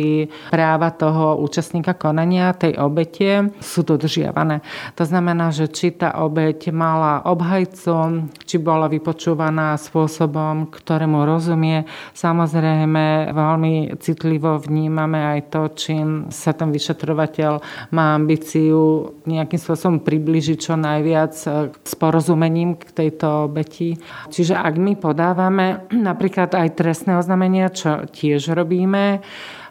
práva 0.49 0.89
toho 0.89 1.37
účastníka 1.37 1.93
konania, 1.93 2.57
tej 2.57 2.81
obete 2.81 3.53
sú 3.61 3.85
dodržiavané. 3.85 4.65
To 4.97 5.03
znamená, 5.05 5.53
že 5.53 5.69
či 5.69 5.93
tá 5.93 6.17
obeť 6.23 6.73
mala 6.73 7.21
obhajcu, 7.27 8.25
či 8.47 8.55
bola 8.57 8.89
vypočúvaná 8.89 9.77
spôsobom, 9.77 10.71
ktorému 10.71 11.27
rozumie. 11.27 11.83
Samozrejme, 12.15 12.94
veľmi 13.33 13.97
citlivo 13.99 14.61
vnímame 14.61 15.17
aj 15.17 15.39
to, 15.51 15.61
čím 15.75 16.07
sa 16.31 16.55
ten 16.55 16.71
vyšetrovateľ 16.71 17.59
má 17.91 18.15
ambíciu 18.15 19.11
nejakým 19.27 19.59
spôsobom 19.59 19.99
približiť 20.05 20.57
čo 20.57 20.73
najviac 20.79 21.33
s 21.81 21.93
porozumením 21.97 22.77
k 22.79 22.87
tejto 22.93 23.51
obeti. 23.51 23.97
Čiže 24.29 24.55
ak 24.55 24.75
my 24.77 24.93
podávame 24.95 25.89
napríklad 25.91 26.53
aj 26.53 26.77
trestné 26.77 27.17
oznámenia, 27.17 27.73
čo 27.73 28.05
tiež 28.07 28.53
robíme, 28.55 29.23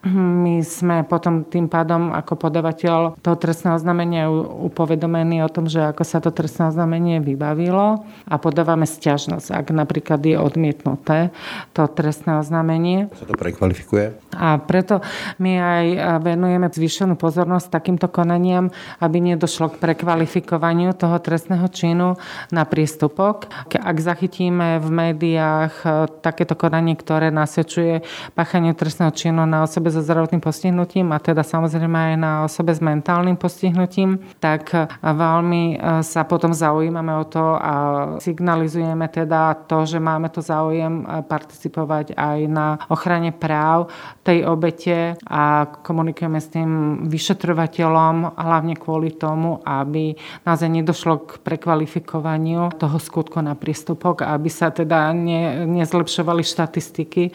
my 0.05 0.61
sme 0.61 1.01
potom 1.09 1.49
tým 1.49 1.65
pádom 1.65 2.13
ako 2.13 2.37
podavateľ 2.37 3.17
toho 3.25 3.37
trestného 3.41 3.81
znamenia 3.81 4.29
upovedomení 4.69 5.41
o 5.41 5.49
tom, 5.49 5.65
že 5.65 5.81
ako 5.81 6.05
sa 6.05 6.21
to 6.21 6.29
trestné 6.29 6.69
oznámenie 6.69 7.25
vybavilo 7.25 8.05
a 8.29 8.35
podávame 8.37 8.85
stiažnosť, 8.85 9.49
ak 9.49 9.67
napríklad 9.73 10.21
je 10.21 10.37
odmietnuté 10.37 11.33
to 11.73 11.89
trestné 11.89 12.37
oznámenie. 12.37 13.09
Sa 13.17 13.25
to 13.25 13.33
prekvalifikuje? 13.33 14.13
A 14.37 14.61
preto 14.61 15.01
my 15.41 15.53
aj 15.57 15.87
venujeme 16.21 16.69
zvýšenú 16.69 17.17
pozornosť 17.17 17.73
takýmto 17.73 18.13
konaniam, 18.13 18.69
aby 19.01 19.23
nedošlo 19.23 19.73
k 19.73 19.81
prekvalifikovaniu 19.81 20.93
toho 20.93 21.17
trestného 21.23 21.65
činu 21.73 22.21
na 22.53 22.69
prístupok. 22.69 23.49
Ak 23.73 23.97
zachytíme 24.03 24.83
v 24.83 24.89
médiách 24.91 25.75
e, 25.81 25.89
takéto 26.19 26.59
konanie, 26.59 26.99
ktoré 26.99 27.31
nasvedčuje 27.31 28.03
páchaniu 28.35 28.75
trestného 28.75 29.15
činu 29.15 29.47
na 29.47 29.63
osobe 29.63 29.94
so 29.95 30.03
zdravotným 30.03 30.43
postihnutím 30.43 31.15
a 31.15 31.23
teda 31.23 31.47
samozrejme 31.47 31.95
aj 31.95 32.15
na 32.19 32.33
osobe 32.43 32.75
s 32.75 32.83
mentálnym 32.83 33.39
postihnutím, 33.39 34.19
tak 34.43 34.75
veľmi 34.99 35.79
e, 35.79 36.03
sa 36.03 36.27
potom 36.27 36.51
zaujímame 36.51 37.15
o 37.15 37.25
to 37.25 37.55
a 37.55 37.75
signalizujeme 38.19 39.07
teda 39.07 39.55
to, 39.71 39.87
že 39.87 40.03
máme 40.03 40.35
to 40.35 40.43
záujem 40.43 41.07
e, 41.07 41.23
participovať 41.23 42.19
aj 42.19 42.39
na 42.51 42.83
ochrane 42.91 43.31
práv 43.31 43.87
tej 44.27 44.43
obete 44.49 45.15
a 45.29 45.69
komunikujeme 45.87 46.41
s 46.43 46.51
tým 46.51 46.71
vyšetrovateľom 47.07 48.35
hlavne 48.35 48.75
kvôli 48.75 49.15
tomu, 49.15 49.63
aby 49.63 50.19
naozaj 50.43 50.69
nedošlo 50.69 51.15
k 51.23 51.31
prekvalifikovaniu 51.45 52.75
toho 52.75 52.99
skutku 52.99 53.39
na 53.45 53.55
prístupok, 53.55 54.25
aby 54.25 54.49
sa 54.51 54.75
teda 54.75 55.13
ne, 55.13 55.69
nezlepšovali 55.69 56.43
štatistiky 56.43 57.31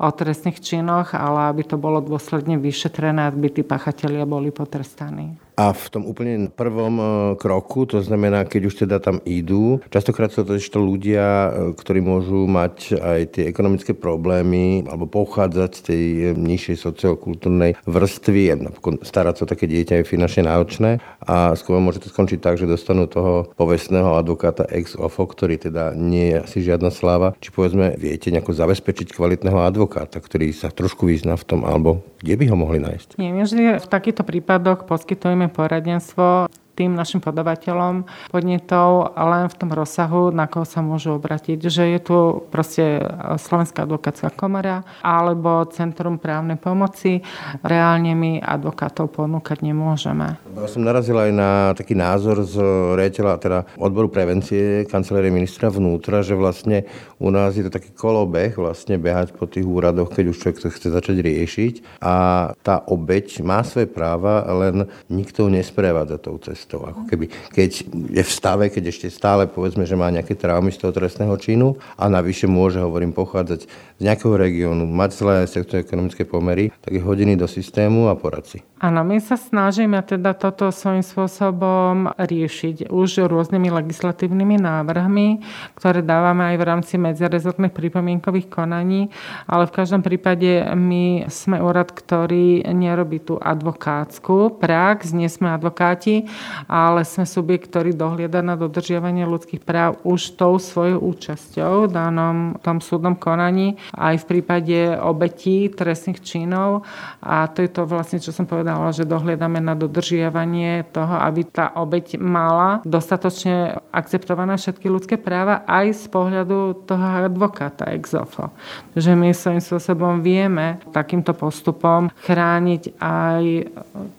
o 0.00 0.08
trestných 0.10 0.58
činoch, 0.58 1.12
ale 1.12 1.52
aby 1.52 1.62
to 1.68 1.76
bolo 1.76 1.99
dôsledne 2.00 2.56
vyšetrené, 2.58 3.28
aby 3.28 3.48
tí 3.50 3.62
pachatelia 3.62 4.26
boli 4.26 4.50
potrestaní. 4.50 5.36
A 5.56 5.72
v 5.72 5.86
tom 5.92 6.02
úplne 6.06 6.50
prvom 6.50 6.94
e, 6.98 7.04
kroku, 7.38 7.86
to 7.88 8.02
znamená, 8.04 8.44
keď 8.44 8.62
už 8.68 8.74
teda 8.86 8.96
tam 9.00 9.18
idú, 9.24 9.80
častokrát 9.88 10.30
sú 10.32 10.44
to 10.44 10.56
ešte 10.56 10.76
ľudia, 10.76 11.24
e, 11.24 11.50
ktorí 11.76 12.00
môžu 12.04 12.44
mať 12.44 12.96
aj 12.96 13.20
tie 13.38 13.44
ekonomické 13.48 13.92
problémy 13.92 14.88
alebo 14.88 15.10
pochádzať 15.10 15.70
z 15.70 15.82
tej 15.84 16.04
e, 16.04 16.24
nižšej 16.36 16.76
sociokultúrnej 16.80 17.76
vrstvy 17.84 18.42
napokon 18.58 19.00
starať 19.02 19.34
sa 19.42 19.44
také 19.48 19.70
dieťa 19.70 20.02
je 20.02 20.08
finančne 20.08 20.48
náročné 20.48 21.00
a 21.24 21.54
skôr 21.56 21.78
môže 21.78 22.02
to 22.02 22.12
skončiť 22.12 22.40
tak, 22.40 22.56
že 22.56 22.68
dostanú 22.68 23.06
toho 23.06 23.48
povestného 23.56 24.16
advokáta 24.16 24.66
ex 24.68 24.96
ofo, 24.96 25.24
ktorý 25.24 25.60
teda 25.60 25.92
nie 25.96 26.34
je 26.34 26.36
asi 26.40 26.58
žiadna 26.64 26.90
sláva. 26.92 27.36
Či 27.38 27.52
povedzme, 27.52 27.94
viete 27.96 28.32
nejako 28.32 28.56
zabezpečiť 28.56 29.14
kvalitného 29.14 29.60
advokáta, 29.60 30.18
ktorý 30.18 30.52
sa 30.52 30.72
trošku 30.72 31.06
vyzná 31.08 31.36
v 31.36 31.46
tom, 31.46 31.60
alebo 31.62 32.02
kde 32.20 32.36
by 32.36 32.44
ho 32.52 32.56
mohli 32.56 32.78
nájsť? 32.84 33.16
Nie, 33.16 33.32
že 33.48 33.80
v 33.80 33.86
takýchto 33.88 34.28
prípadoch 34.28 34.84
poskytujeme 34.84 35.39
mamy 35.40 35.48
poradnictwo 35.48 36.46
tým 36.76 36.94
našim 36.94 37.18
podavateľom 37.20 38.06
podnetov 38.30 39.12
len 39.16 39.50
v 39.50 39.58
tom 39.58 39.70
rozsahu, 39.74 40.30
na 40.30 40.46
koho 40.46 40.64
sa 40.64 40.80
môžu 40.80 41.18
obratiť. 41.18 41.58
Že 41.60 41.84
je 41.96 42.00
tu 42.00 42.16
proste 42.48 43.02
Slovenská 43.36 43.84
advokátska 43.84 44.32
komora 44.34 44.86
alebo 45.02 45.66
Centrum 45.68 46.16
právnej 46.16 46.56
pomoci. 46.56 47.20
Reálne 47.60 48.14
my 48.14 48.40
advokátov 48.40 49.10
ponúkať 49.10 49.66
nemôžeme. 49.66 50.38
Ja 50.56 50.68
som 50.70 50.86
narazil 50.86 51.18
aj 51.18 51.30
na 51.34 51.50
taký 51.76 51.98
názor 51.98 52.44
z 52.46 52.56
riaditeľa 52.96 53.34
teda 53.40 53.58
odboru 53.76 54.08
prevencie 54.12 54.86
kancelárie 54.86 55.32
ministra 55.32 55.72
vnútra, 55.72 56.22
že 56.22 56.38
vlastne 56.38 56.86
u 57.18 57.28
nás 57.32 57.56
je 57.56 57.66
to 57.66 57.72
taký 57.72 57.92
kolobeh 57.92 58.54
vlastne 58.54 58.96
behať 59.00 59.34
po 59.34 59.48
tých 59.48 59.64
úradoch, 59.64 60.12
keď 60.12 60.24
už 60.30 60.38
človek 60.38 60.58
to 60.60 60.68
chce 60.70 60.88
začať 60.92 61.16
riešiť 61.20 61.74
a 62.04 62.14
tá 62.60 62.84
obeď 62.86 63.42
má 63.42 63.64
svoje 63.64 63.88
práva, 63.88 64.44
len 64.48 64.86
nikto 65.08 65.48
nesprevádza 65.48 66.20
tou 66.20 66.36
cestou 66.38 66.59
cestou. 66.60 66.84
Ako 66.84 67.08
keby, 67.08 67.32
keď 67.56 67.70
je 67.88 68.22
v 68.22 68.30
stave, 68.30 68.68
keď 68.68 68.92
ešte 68.92 69.08
stále 69.08 69.48
povedzme, 69.48 69.88
že 69.88 69.96
má 69.96 70.12
nejaké 70.12 70.36
traumy 70.36 70.68
z 70.68 70.84
toho 70.84 70.92
trestného 70.92 71.32
činu 71.40 71.80
a 71.96 72.12
navyše 72.12 72.44
môže, 72.44 72.84
hovorím, 72.84 73.16
pochádzať 73.16 73.64
z 73.96 74.02
nejakého 74.04 74.36
regiónu, 74.36 74.84
mať 74.84 75.10
zlé 75.16 75.34
ekonomické 75.80 76.28
pomery, 76.28 76.68
tak 76.84 76.92
je 76.96 77.02
hodiny 77.04 77.36
do 77.36 77.48
systému 77.48 78.12
a 78.12 78.14
poradci. 78.16 78.60
Áno, 78.80 79.04
my 79.04 79.20
sa 79.20 79.36
snažíme 79.36 80.00
teda 80.00 80.32
toto 80.32 80.72
svojím 80.72 81.04
spôsobom 81.04 82.16
riešiť 82.16 82.88
už 82.88 83.28
rôznymi 83.28 83.68
legislatívnymi 83.68 84.56
návrhmi, 84.56 85.28
ktoré 85.76 86.00
dávame 86.00 86.48
aj 86.52 86.56
v 86.56 86.64
rámci 86.64 86.94
medzirezortných 86.96 87.76
pripomienkových 87.76 88.48
konaní, 88.48 89.12
ale 89.44 89.68
v 89.68 89.76
každom 89.76 90.00
prípade 90.00 90.64
my 90.72 91.28
sme 91.28 91.60
úrad, 91.60 91.92
ktorý 91.92 92.64
nerobí 92.72 93.20
tú 93.20 93.36
advokátsku 93.36 94.56
prax, 94.56 95.12
nie 95.12 95.28
sme 95.28 95.52
advokáti, 95.52 96.24
ale 96.68 97.02
sme 97.06 97.24
subjekt, 97.26 97.70
ktorý 97.72 97.94
dohliada 97.96 98.40
na 98.40 98.54
dodržiavanie 98.54 99.26
ľudských 99.26 99.62
práv 99.62 100.00
už 100.06 100.36
tou 100.36 100.56
svojou 100.56 101.02
účasťou 101.02 101.88
v 101.88 101.92
danom 101.92 102.56
tom 102.60 102.78
súdnom 102.78 103.16
konaní, 103.16 103.76
aj 103.96 104.24
v 104.24 104.28
prípade 104.36 104.78
obetí 105.00 105.68
trestných 105.72 106.20
činov 106.20 106.84
a 107.20 107.46
to 107.50 107.64
je 107.64 107.70
to 107.70 107.82
vlastne, 107.86 108.18
čo 108.20 108.32
som 108.34 108.44
povedala 108.44 108.90
že 108.90 109.08
dohliadame 109.08 109.62
na 109.62 109.76
dodržiavanie 109.76 110.88
toho, 110.90 111.14
aby 111.20 111.46
tá 111.46 111.72
obeď 111.78 112.18
mala 112.18 112.82
dostatočne 112.82 113.78
akceptované 113.90 114.56
všetky 114.58 114.86
ľudské 114.90 115.14
práva 115.16 115.62
aj 115.66 115.94
z 115.94 116.04
pohľadu 116.10 116.86
toho 116.86 117.06
advokáta 117.26 117.90
exofo. 117.94 118.50
Že 118.94 119.14
my 119.14 119.28
svojím 119.30 119.62
spôsobom 119.62 120.14
vieme 120.22 120.82
takýmto 120.90 121.34
postupom 121.34 122.10
chrániť 122.26 122.98
aj 122.98 123.44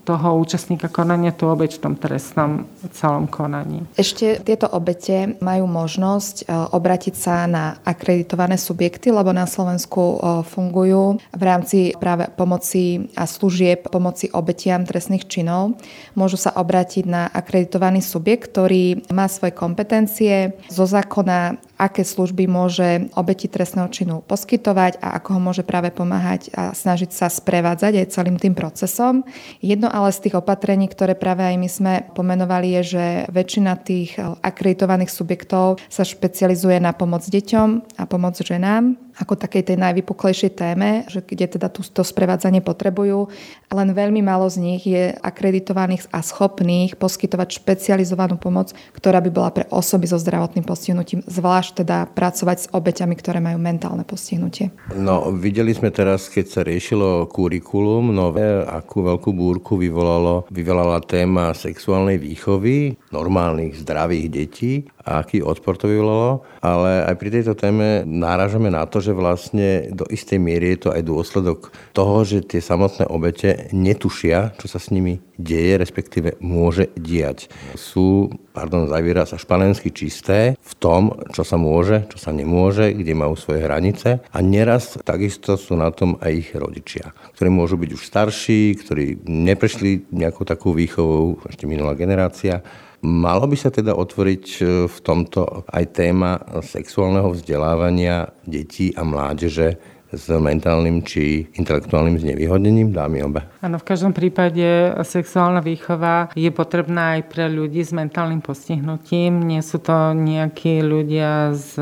toho 0.08 0.28
účastníka 0.40 0.88
konania, 0.92 1.36
tú 1.36 1.48
obeď 1.48 1.78
v 1.78 1.84
tom 1.84 1.96
trestnom 2.22 2.70
celom 2.94 3.26
konaní. 3.26 3.90
Ešte 3.98 4.38
tieto 4.46 4.70
obete 4.70 5.34
majú 5.42 5.66
možnosť 5.66 6.46
e, 6.46 6.54
obratiť 6.54 7.16
sa 7.18 7.50
na 7.50 7.82
akreditované 7.82 8.62
subjekty, 8.62 9.10
lebo 9.10 9.34
na 9.34 9.50
Slovensku 9.50 10.02
e, 10.02 10.16
fungujú 10.46 11.18
v 11.18 11.42
rámci 11.42 11.98
práve 11.98 12.30
pomoci 12.38 13.10
a 13.18 13.26
služieb 13.26 13.90
pomoci 13.90 14.30
obetiam 14.38 14.86
trestných 14.86 15.26
činov. 15.26 15.82
Môžu 16.14 16.38
sa 16.38 16.54
obrátiť 16.54 17.10
na 17.10 17.26
akreditovaný 17.34 18.06
subjekt, 18.06 18.54
ktorý 18.54 19.02
má 19.10 19.26
svoje 19.26 19.58
kompetencie 19.58 20.54
zo 20.70 20.86
zákona 20.86 21.58
aké 21.82 22.06
služby 22.06 22.46
môže 22.46 23.10
obeti 23.18 23.50
trestného 23.50 23.90
činu 23.90 24.22
poskytovať 24.30 25.02
a 25.02 25.18
ako 25.18 25.34
ho 25.34 25.42
môže 25.42 25.66
práve 25.66 25.90
pomáhať 25.90 26.54
a 26.54 26.78
snažiť 26.78 27.10
sa 27.10 27.26
sprevádzať 27.26 28.06
aj 28.06 28.12
celým 28.14 28.38
tým 28.38 28.54
procesom. 28.54 29.26
Jedno 29.66 29.90
ale 29.90 30.14
z 30.14 30.30
tých 30.30 30.38
opatrení, 30.38 30.86
ktoré 30.86 31.18
práve 31.18 31.42
aj 31.42 31.58
my 31.58 31.70
sme 31.70 31.94
pomenovali, 32.14 32.78
je, 32.78 32.82
že 32.94 33.06
väčšina 33.34 33.82
tých 33.82 34.14
akreditovaných 34.46 35.10
subjektov 35.10 35.82
sa 35.90 36.06
špecializuje 36.06 36.78
na 36.78 36.94
pomoc 36.94 37.26
deťom 37.26 37.98
a 37.98 38.04
pomoc 38.06 38.38
ženám 38.38 39.12
ako 39.22 39.38
takej 39.38 39.70
tej 39.70 39.78
najvypuklejšej 39.78 40.52
téme, 40.58 41.06
že 41.06 41.22
kde 41.22 41.60
teda 41.60 41.70
tú, 41.70 41.86
to 41.86 42.02
sprevádzanie 42.02 42.66
potrebujú. 42.66 43.30
Len 43.70 43.90
veľmi 43.94 44.26
málo 44.26 44.50
z 44.50 44.58
nich 44.58 44.84
je 44.88 45.14
akreditovaných 45.22 46.10
a 46.10 46.26
schopných 46.26 46.98
poskytovať 46.98 47.62
špecializovanú 47.62 48.42
pomoc, 48.42 48.74
ktorá 48.98 49.22
by 49.22 49.30
bola 49.30 49.54
pre 49.54 49.66
osoby 49.70 50.10
so 50.10 50.18
zdravotným 50.18 50.66
postihnutím, 50.66 51.22
zvlášť 51.30 51.71
teda 51.74 52.06
pracovať 52.14 52.58
s 52.58 52.68
obeťami, 52.70 53.16
ktoré 53.18 53.42
majú 53.42 53.58
mentálne 53.58 54.06
postihnutie. 54.06 54.70
No, 54.94 55.34
videli 55.34 55.74
sme 55.74 55.90
teraz, 55.90 56.30
keď 56.30 56.46
sa 56.46 56.62
riešilo 56.62 57.26
kurikulum 57.32 58.14
nové, 58.14 58.62
akú 58.62 59.02
veľkú 59.02 59.30
búrku 59.34 59.74
vyvolalo, 59.82 60.46
vyvolala 60.54 61.02
téma 61.02 61.56
sexuálnej 61.58 62.22
výchovy 62.22 63.01
normálnych, 63.12 63.80
zdravých 63.80 64.28
detí 64.32 64.74
a 65.04 65.22
aký 65.22 65.44
odpor 65.44 65.78
to 65.78 65.92
vyvolalo. 65.92 66.42
Ale 66.64 67.06
aj 67.06 67.16
pri 67.20 67.30
tejto 67.30 67.54
téme 67.54 68.08
náražame 68.08 68.72
na 68.72 68.88
to, 68.88 69.04
že 69.04 69.16
vlastne 69.16 69.92
do 69.92 70.08
istej 70.08 70.40
miery 70.40 70.76
je 70.76 70.88
to 70.88 70.90
aj 70.96 71.04
dôsledok 71.04 71.60
toho, 71.92 72.24
že 72.24 72.48
tie 72.48 72.64
samotné 72.64 73.08
obete 73.12 73.70
netušia, 73.76 74.56
čo 74.58 74.68
sa 74.72 74.80
s 74.80 74.94
nimi 74.94 75.20
deje, 75.42 75.74
respektíve 75.82 76.38
môže 76.38 76.94
diať. 76.94 77.50
Sú, 77.74 78.30
pardon 78.54 78.86
za 78.86 79.02
výraz, 79.02 79.34
španensky 79.34 79.90
čisté 79.90 80.54
v 80.62 80.74
tom, 80.78 81.18
čo 81.34 81.42
sa 81.42 81.58
môže, 81.58 82.06
čo 82.14 82.22
sa 82.22 82.30
nemôže, 82.30 82.94
kde 82.94 83.18
majú 83.18 83.34
svoje 83.34 83.66
hranice 83.66 84.22
a 84.22 84.38
neraz 84.46 85.02
takisto 85.02 85.58
sú 85.58 85.74
na 85.74 85.90
tom 85.90 86.22
aj 86.22 86.32
ich 86.32 86.50
rodičia, 86.54 87.10
ktorí 87.34 87.50
môžu 87.50 87.82
byť 87.82 87.90
už 87.98 88.02
starší, 88.06 88.62
ktorí 88.86 89.26
neprešli 89.26 90.14
nejakou 90.14 90.46
takú 90.46 90.78
výchovou, 90.78 91.42
ešte 91.50 91.66
minulá 91.66 91.98
generácia, 91.98 92.62
Malo 93.02 93.50
by 93.50 93.58
sa 93.58 93.74
teda 93.74 93.98
otvoriť 93.98 94.46
e, 94.62 94.64
v 94.86 94.98
tomto 95.02 95.66
aj 95.66 95.86
téma 95.98 96.38
sexuálneho 96.62 97.34
vzdelávania 97.34 98.30
detí 98.46 98.94
a 98.94 99.02
mládeže 99.02 99.82
s 100.12 100.28
mentálnym 100.28 101.02
či 101.08 101.48
intelektuálnym 101.56 102.20
znevýhodnením, 102.20 102.92
dámy 102.92 103.24
obe? 103.24 103.48
Áno, 103.64 103.80
v 103.80 103.88
každom 103.88 104.12
prípade 104.12 104.92
sexuálna 105.08 105.64
výchova 105.64 106.30
je 106.36 106.52
potrebná 106.52 107.16
aj 107.20 107.22
pre 107.32 107.48
ľudí 107.48 107.80
s 107.80 107.96
mentálnym 107.96 108.44
postihnutím. 108.44 109.40
Nie 109.48 109.64
sú 109.64 109.80
to 109.80 110.12
nejakí 110.12 110.84
ľudia 110.84 111.56
z 111.56 111.80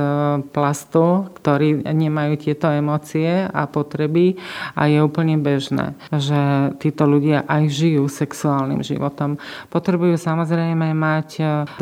plastu, 0.54 1.32
ktorí 1.42 1.88
nemajú 1.90 2.34
tieto 2.38 2.70
emócie 2.70 3.50
a 3.50 3.66
potreby 3.66 4.38
a 4.78 4.86
je 4.86 5.00
úplne 5.02 5.42
bežné, 5.42 5.98
že 6.14 6.74
títo 6.78 7.10
ľudia 7.10 7.48
aj 7.50 7.64
žijú 7.72 8.06
sexuálnym 8.06 8.86
životom. 8.86 9.42
Potrebujú 9.74 10.20
samozrejme 10.20 10.94
mať 10.94 11.30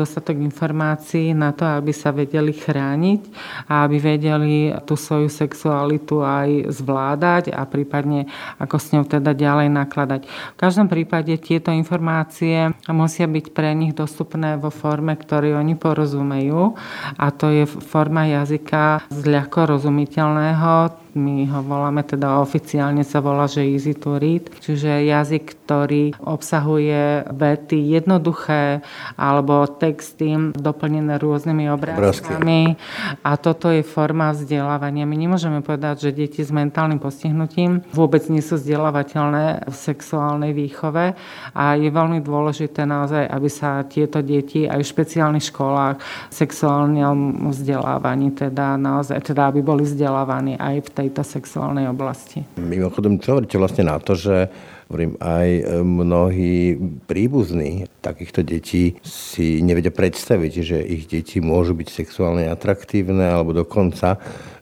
dostatok 0.00 0.40
informácií 0.40 1.36
na 1.36 1.52
to, 1.52 1.66
aby 1.66 1.92
sa 1.92 2.14
vedeli 2.14 2.54
chrániť 2.54 3.20
a 3.68 3.84
aby 3.84 3.96
vedeli 4.00 4.72
tú 4.88 4.96
svoju 4.96 5.28
sexualitu 5.28 6.22
a 6.24 6.37
aj 6.44 6.50
zvládať 6.70 7.44
a 7.50 7.64
prípadne 7.66 8.30
ako 8.60 8.76
s 8.78 8.86
ňou 8.94 9.04
teda 9.08 9.34
ďalej 9.34 9.68
nakladať. 9.72 10.20
V 10.28 10.56
každom 10.58 10.86
prípade 10.86 11.34
tieto 11.40 11.72
informácie 11.74 12.74
musia 12.90 13.26
byť 13.26 13.46
pre 13.50 13.74
nich 13.74 13.96
dostupné 13.96 14.60
vo 14.60 14.68
forme, 14.70 15.16
ktorej 15.16 15.58
oni 15.58 15.74
porozumejú 15.74 16.76
a 17.16 17.26
to 17.34 17.50
je 17.50 17.64
forma 17.66 18.28
jazyka 18.28 19.08
z 19.10 19.20
ľahko 19.26 19.78
rozumiteľného, 19.78 21.07
my 21.14 21.48
ho 21.48 21.60
voláme 21.64 22.04
teda 22.04 22.40
oficiálne 22.42 23.06
sa 23.06 23.22
volá, 23.22 23.48
že 23.48 23.64
easy 23.64 23.96
to 23.96 24.20
read, 24.20 24.50
čiže 24.60 25.08
jazyk, 25.08 25.44
ktorý 25.64 26.16
obsahuje 26.20 27.28
vety 27.32 27.96
jednoduché 27.96 28.84
alebo 29.16 29.64
texty 29.68 30.32
doplnené 30.56 31.20
rôznymi 31.20 31.68
obrázkami. 31.72 32.76
A 33.24 33.36
toto 33.36 33.72
je 33.72 33.84
forma 33.84 34.32
vzdelávania. 34.32 35.08
My 35.08 35.16
nemôžeme 35.16 35.60
povedať, 35.64 36.08
že 36.08 36.16
deti 36.16 36.40
s 36.44 36.52
mentálnym 36.52 37.00
postihnutím 37.00 37.84
vôbec 37.92 38.24
nie 38.28 38.44
sú 38.44 38.56
vzdelávateľné 38.60 39.68
v 39.68 39.74
sexuálnej 39.76 40.52
výchove 40.56 41.16
a 41.54 41.64
je 41.76 41.88
veľmi 41.88 42.20
dôležité 42.24 42.84
naozaj, 42.84 43.28
aby 43.28 43.48
sa 43.48 43.84
tieto 43.84 44.20
deti 44.20 44.64
aj 44.68 44.80
v 44.80 44.90
špeciálnych 44.90 45.46
školách 45.52 45.96
v 46.28 46.34
sexuálnom 46.34 47.50
vzdelávaní 47.52 48.32
teda 48.32 48.78
naozaj, 48.78 49.20
teda 49.20 49.50
aby 49.50 49.60
boli 49.60 49.84
vzdelávaní 49.84 50.56
aj 50.56 50.86
v 50.86 50.88
tejto 50.98 51.22
sexuálnej 51.22 51.86
oblasti. 51.86 52.42
Mimochodom, 52.58 53.22
čo 53.22 53.38
hovoríte 53.38 53.54
vlastne 53.54 53.86
na 53.86 54.02
to, 54.02 54.18
že 54.18 54.50
hovorím, 54.90 55.14
aj 55.22 55.48
mnohí 55.84 56.74
príbuzní 57.06 57.86
takýchto 58.02 58.42
detí 58.42 58.98
si 59.06 59.62
nevedia 59.62 59.94
predstaviť, 59.94 60.52
že 60.64 60.78
ich 60.82 61.06
deti 61.06 61.38
môžu 61.38 61.78
byť 61.78 61.88
sexuálne 61.92 62.50
atraktívne 62.50 63.30
alebo 63.30 63.54
dokonca 63.54 64.18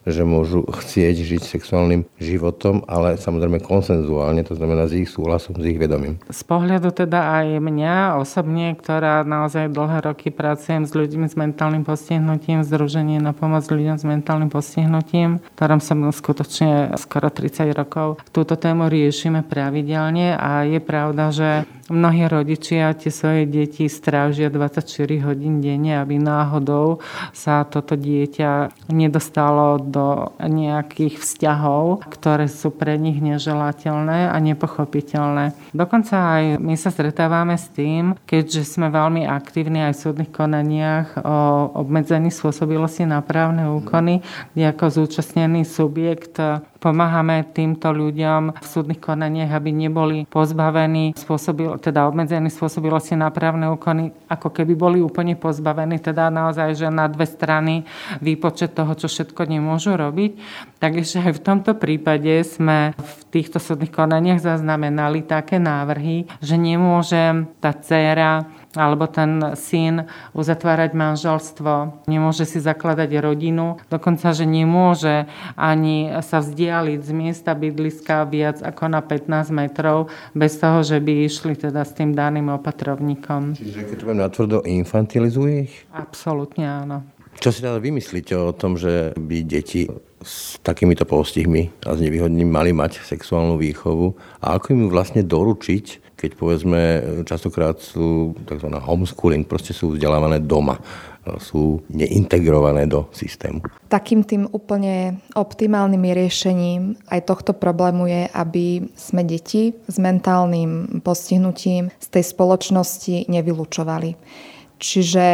že 0.07 0.23
môžu 0.23 0.63
chcieť 0.63 1.17
žiť 1.19 1.43
sexuálnym 1.43 2.07
životom, 2.23 2.87
ale 2.87 3.19
samozrejme 3.19 3.59
konsenzuálne, 3.59 4.47
to 4.47 4.55
znamená 4.55 4.87
s 4.87 4.95
ich 4.95 5.11
súhlasom, 5.11 5.59
s 5.59 5.67
ich 5.67 5.77
vedomím. 5.77 6.23
Z 6.31 6.47
pohľadu 6.47 6.95
teda 6.95 7.43
aj 7.43 7.59
mňa 7.59 8.23
osobne, 8.23 8.79
ktorá 8.79 9.27
naozaj 9.27 9.75
dlhé 9.75 10.07
roky 10.07 10.31
pracujem 10.31 10.87
s 10.87 10.95
ľuďmi 10.95 11.27
s 11.27 11.35
mentálnym 11.35 11.83
postihnutím, 11.83 12.63
Združenie 12.63 13.19
na 13.19 13.35
pomoc 13.35 13.67
ľuďom 13.67 13.99
s 13.99 14.05
mentálnym 14.07 14.49
postihnutím, 14.49 15.43
ktorom 15.59 15.83
som 15.83 16.07
skutočne 16.15 16.95
skoro 16.97 17.27
30 17.29 17.75
rokov. 17.75 18.23
Túto 18.31 18.55
tému 18.55 18.87
riešime 18.87 19.43
pravidelne 19.43 20.39
a 20.39 20.63
je 20.63 20.79
pravda, 20.79 21.35
že 21.35 21.49
mnohí 21.91 22.27
rodičia 22.27 22.95
tie 22.99 23.11
svoje 23.11 23.47
deti 23.47 23.87
strážia 23.87 24.51
24 24.51 24.83
hodín 25.23 25.63
denne, 25.63 25.99
aby 26.03 26.19
náhodou 26.19 26.99
sa 27.31 27.63
toto 27.67 27.95
dieťa 27.95 28.91
nedostalo 28.91 29.79
do 29.79 29.96
nejakých 30.41 31.19
vzťahov, 31.19 32.07
ktoré 32.09 32.47
sú 32.47 32.71
pre 32.73 32.97
nich 33.01 33.19
neželateľné 33.19 34.31
a 34.31 34.37
nepochopiteľné. 34.39 35.57
Dokonca 35.73 36.15
aj 36.39 36.45
my 36.61 36.75
sa 36.77 36.93
stretávame 36.93 37.57
s 37.57 37.69
tým, 37.73 38.15
keďže 38.29 38.69
sme 38.69 38.93
veľmi 38.93 39.25
aktívni 39.25 39.85
aj 39.87 39.93
v 39.97 40.03
súdnych 40.03 40.31
konaniach 40.33 41.21
o 41.21 41.39
obmedzení 41.81 42.29
spôsobilosti 42.29 43.09
na 43.09 43.21
právne 43.25 43.69
úkony, 43.73 44.21
kde 44.53 44.65
ako 44.71 45.05
zúčastnený 45.05 45.65
subjekt 45.65 46.39
Pomáhame 46.77 47.47
týmto 47.57 47.89
ľuďom 47.93 48.61
v 48.61 48.67
súdnych 48.67 49.01
konaniach, 49.01 49.53
aby 49.57 49.73
neboli 49.73 50.29
pozbavení 50.29 51.17
spôsobil, 51.17 51.81
teda 51.81 52.05
obmedzení 52.05 52.53
spôsobilosti 52.53 53.17
na 53.17 53.33
právne 53.33 53.73
úkony, 53.73 54.13
ako 54.29 54.53
keby 54.53 54.73
boli 54.77 54.99
úplne 55.01 55.35
pozbavení, 55.35 55.99
teda 55.99 56.29
naozaj, 56.29 56.77
že 56.77 56.89
na 56.93 57.09
dve 57.09 57.25
strany 57.25 57.89
výpočet 58.21 58.77
toho, 58.77 58.93
čo 58.93 59.09
všetko 59.09 59.49
nemôžu 59.49 59.97
robiť. 59.97 60.37
Takže 60.77 61.25
aj 61.27 61.33
v 61.41 61.45
tomto 61.45 61.73
prípade 61.77 62.45
sme 62.45 62.93
v 62.93 63.13
týchto 63.33 63.57
súdnych 63.57 63.93
konaniach 63.93 64.45
zaznamenali 64.45 65.25
také 65.25 65.57
návrhy, 65.57 66.29
že 66.45 66.61
nemôže 66.61 67.49
tá 67.61 67.73
dcéra 67.73 68.45
alebo 68.77 69.09
ten 69.11 69.57
syn 69.57 70.07
uzatvárať 70.37 70.93
manželstvo, 70.93 72.05
nemôže 72.07 72.45
si 72.45 72.61
zakladať 72.63 73.11
rodinu, 73.19 73.81
dokonca, 73.89 74.31
že 74.37 74.45
nemôže 74.45 75.27
ani 75.57 76.13
sa 76.23 76.45
vzdialiť 76.45 77.01
z 77.03 77.11
miesta 77.17 77.57
bydliska 77.57 78.29
viac 78.29 78.61
ako 78.61 78.93
na 78.93 79.01
15 79.03 79.51
metrov, 79.51 80.13
bez 80.37 80.61
toho, 80.61 80.85
že 80.85 81.01
by 81.01 81.27
išli 81.27 81.57
teda 81.57 81.83
s 81.83 81.97
tým 81.97 82.13
daným 82.13 82.53
opatrovníkom. 82.53 83.57
Čiže 83.57 83.83
keď 83.89 83.97
to 83.97 84.15
natvrdo, 84.15 84.57
infantilizuje 84.63 85.67
ich? 85.67 85.75
Absolutne 85.91 86.69
áno. 86.69 86.99
Čo 87.37 87.53
si 87.53 87.61
teda 87.61 87.77
vymyslíte 87.77 88.33
o 88.33 88.57
tom, 88.57 88.81
že 88.81 89.13
by 89.13 89.45
deti 89.45 89.85
s 90.25 90.57
takýmito 90.65 91.05
postihmi 91.05 91.69
a 91.85 91.93
s 91.93 92.01
nevýhodným 92.01 92.49
mali 92.49 92.73
mať 92.73 93.05
sexuálnu 93.05 93.61
výchovu 93.61 94.17
a 94.41 94.57
ako 94.57 94.67
im 94.73 94.83
vlastne 94.89 95.21
doručiť, 95.21 96.06
keď 96.27 96.33
povedzme 96.35 96.83
častokrát 97.23 97.79
sú 97.79 98.35
tzv. 98.43 98.67
homeschooling, 98.67 99.47
proste 99.47 99.71
sú 99.71 99.95
vzdelávané 99.95 100.43
doma 100.43 100.83
sú 101.43 101.83
neintegrované 101.91 102.87
do 102.87 103.11
systému. 103.11 103.59
Takým 103.91 104.23
tým 104.23 104.47
úplne 104.55 105.19
optimálnym 105.35 106.07
riešením 106.07 106.95
aj 107.11 107.27
tohto 107.27 107.51
problému 107.51 108.07
je, 108.07 108.23
aby 108.31 108.87
sme 108.95 109.27
deti 109.27 109.75
s 109.75 109.97
mentálnym 109.99 111.03
postihnutím 111.03 111.91
z 111.99 112.07
tej 112.07 112.25
spoločnosti 112.31 113.27
nevylučovali. 113.27 114.15
Čiže 114.79 115.27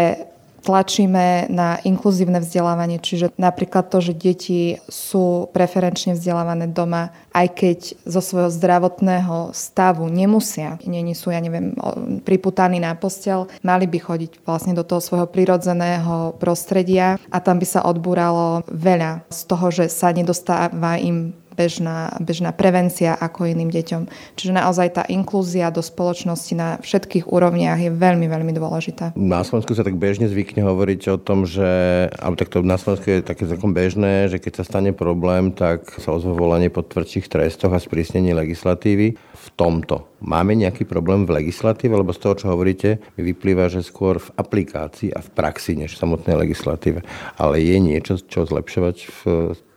tlačíme 0.62 1.50
na 1.50 1.82
inkluzívne 1.82 2.38
vzdelávanie, 2.38 3.02
čiže 3.02 3.34
napríklad 3.34 3.90
to, 3.90 3.98
že 3.98 4.14
deti 4.14 4.78
sú 4.86 5.50
preferenčne 5.50 6.14
vzdelávané 6.14 6.70
doma, 6.70 7.10
aj 7.34 7.46
keď 7.52 7.78
zo 8.06 8.20
svojho 8.22 8.50
zdravotného 8.54 9.50
stavu 9.50 10.06
nemusia, 10.06 10.78
není 10.86 11.18
sú, 11.18 11.34
ja 11.34 11.42
neviem, 11.42 11.74
priputaní 12.22 12.78
na 12.78 12.94
postel, 12.94 13.50
mali 13.66 13.90
by 13.90 13.98
chodiť 13.98 14.46
vlastne 14.46 14.72
do 14.72 14.86
toho 14.86 15.02
svojho 15.02 15.26
prirodzeného 15.26 16.38
prostredia 16.38 17.18
a 17.28 17.38
tam 17.42 17.58
by 17.58 17.66
sa 17.66 17.82
odbúralo 17.82 18.62
veľa 18.70 19.26
z 19.28 19.40
toho, 19.50 19.66
že 19.74 19.90
sa 19.90 20.14
nedostáva 20.14 20.96
im 21.02 21.41
bežná, 21.62 22.18
bežná 22.18 22.50
prevencia 22.50 23.14
ako 23.14 23.46
iným 23.46 23.70
deťom. 23.70 24.34
Čiže 24.34 24.52
naozaj 24.52 24.88
tá 24.98 25.02
inklúzia 25.06 25.70
do 25.70 25.78
spoločnosti 25.78 26.52
na 26.58 26.68
všetkých 26.82 27.30
úrovniach 27.30 27.78
je 27.78 27.94
veľmi, 27.94 28.26
veľmi 28.26 28.52
dôležitá. 28.58 29.14
Na 29.14 29.46
Slovensku 29.46 29.78
sa 29.78 29.86
tak 29.86 29.94
bežne 29.94 30.26
zvykne 30.26 30.66
hovoriť 30.66 31.00
o 31.14 31.16
tom, 31.22 31.46
že, 31.46 32.10
alebo 32.18 32.34
takto 32.34 32.66
na 32.66 32.74
Slovensku 32.74 33.06
je 33.06 33.22
také 33.22 33.46
celkom 33.46 33.70
bežné, 33.70 34.26
že 34.26 34.42
keď 34.42 34.62
sa 34.62 34.64
stane 34.66 34.90
problém, 34.90 35.54
tak 35.54 35.86
sa 36.02 36.10
ozve 36.10 36.34
volanie 36.34 36.66
po 36.66 36.82
tvrdších 36.82 37.30
trestoch 37.30 37.70
a 37.70 37.78
sprísnení 37.78 38.34
legislatívy. 38.34 39.14
V 39.16 39.48
tomto 39.54 40.11
máme 40.22 40.54
nejaký 40.54 40.86
problém 40.86 41.26
v 41.26 41.42
legislatíve, 41.42 41.98
lebo 41.98 42.14
z 42.14 42.22
toho, 42.22 42.34
čo 42.38 42.46
hovoríte, 42.54 43.02
mi 43.18 43.22
vyplýva, 43.34 43.66
že 43.68 43.82
skôr 43.82 44.22
v 44.22 44.32
aplikácii 44.38 45.10
a 45.12 45.20
v 45.20 45.28
praxi, 45.34 45.74
než 45.74 45.98
v 45.98 46.00
samotnej 46.06 46.38
legislatíve. 46.38 47.02
Ale 47.36 47.58
je 47.58 47.76
niečo, 47.82 48.22
čo 48.22 48.46
zlepšovať 48.46 48.96
v 49.02 49.18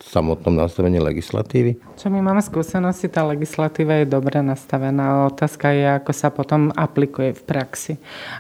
samotnom 0.05 0.53
nastavení 0.53 1.01
legislatívy? 1.01 1.97
Čo 1.97 2.13
my 2.13 2.21
máme 2.21 2.43
skúsenosti, 2.45 3.09
tá 3.09 3.25
legislatíva 3.25 4.03
je 4.03 4.07
dobre 4.07 4.37
nastavená. 4.45 5.25
Otázka 5.25 5.73
je, 5.73 5.85
ako 5.97 6.11
sa 6.13 6.29
potom 6.29 6.69
aplikuje 6.77 7.33
v 7.33 7.41
praxi. 7.41 7.93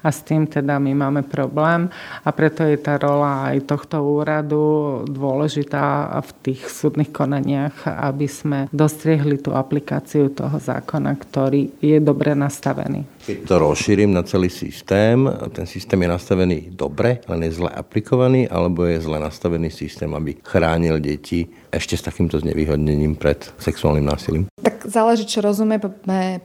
A 0.05 0.13
s 0.13 0.21
tým 0.21 0.45
teda 0.45 0.77
my 0.77 0.93
máme 0.93 1.21
problém 1.25 1.89
a 2.21 2.29
preto 2.29 2.61
je 2.61 2.77
tá 2.77 3.01
rola 3.01 3.49
aj 3.49 3.65
tohto 3.65 3.97
úradu 4.03 4.63
dôležitá 5.09 6.13
v 6.21 6.31
tých 6.45 6.69
súdnych 6.69 7.09
konaniach, 7.09 7.87
aby 7.87 8.29
sme 8.29 8.69
dostriehli 8.69 9.41
tú 9.41 9.57
aplikáciu 9.57 10.29
toho 10.29 10.61
zákona, 10.61 11.17
ktorý 11.17 11.73
je 11.81 11.94
dobre 11.99 12.35
nastavený. 12.35 13.14
Keď 13.25 13.49
to 13.49 13.57
rozšírim 13.57 14.13
na 14.13 14.21
celý 14.21 14.53
systém, 14.53 15.25
ten 15.49 15.65
systém 15.65 15.97
je 15.97 16.09
nastavený 16.13 16.69
dobre, 16.77 17.25
len 17.25 17.41
je 17.49 17.57
zle 17.57 17.73
aplikovaný, 17.73 18.45
alebo 18.45 18.85
je 18.85 19.01
zle 19.01 19.17
nastavený 19.17 19.73
systém, 19.73 20.13
aby 20.13 20.37
chránil 20.45 21.01
deti 21.01 21.49
ešte 21.73 21.97
s 21.97 22.05
takýmto 22.05 22.37
znevýhodnením 22.37 23.17
pred 23.17 23.49
sexuálnym 23.57 24.05
násilím? 24.05 24.45
Tak 24.61 24.85
záleží, 24.85 25.25
čo 25.25 25.41
rozumieme 25.41 25.81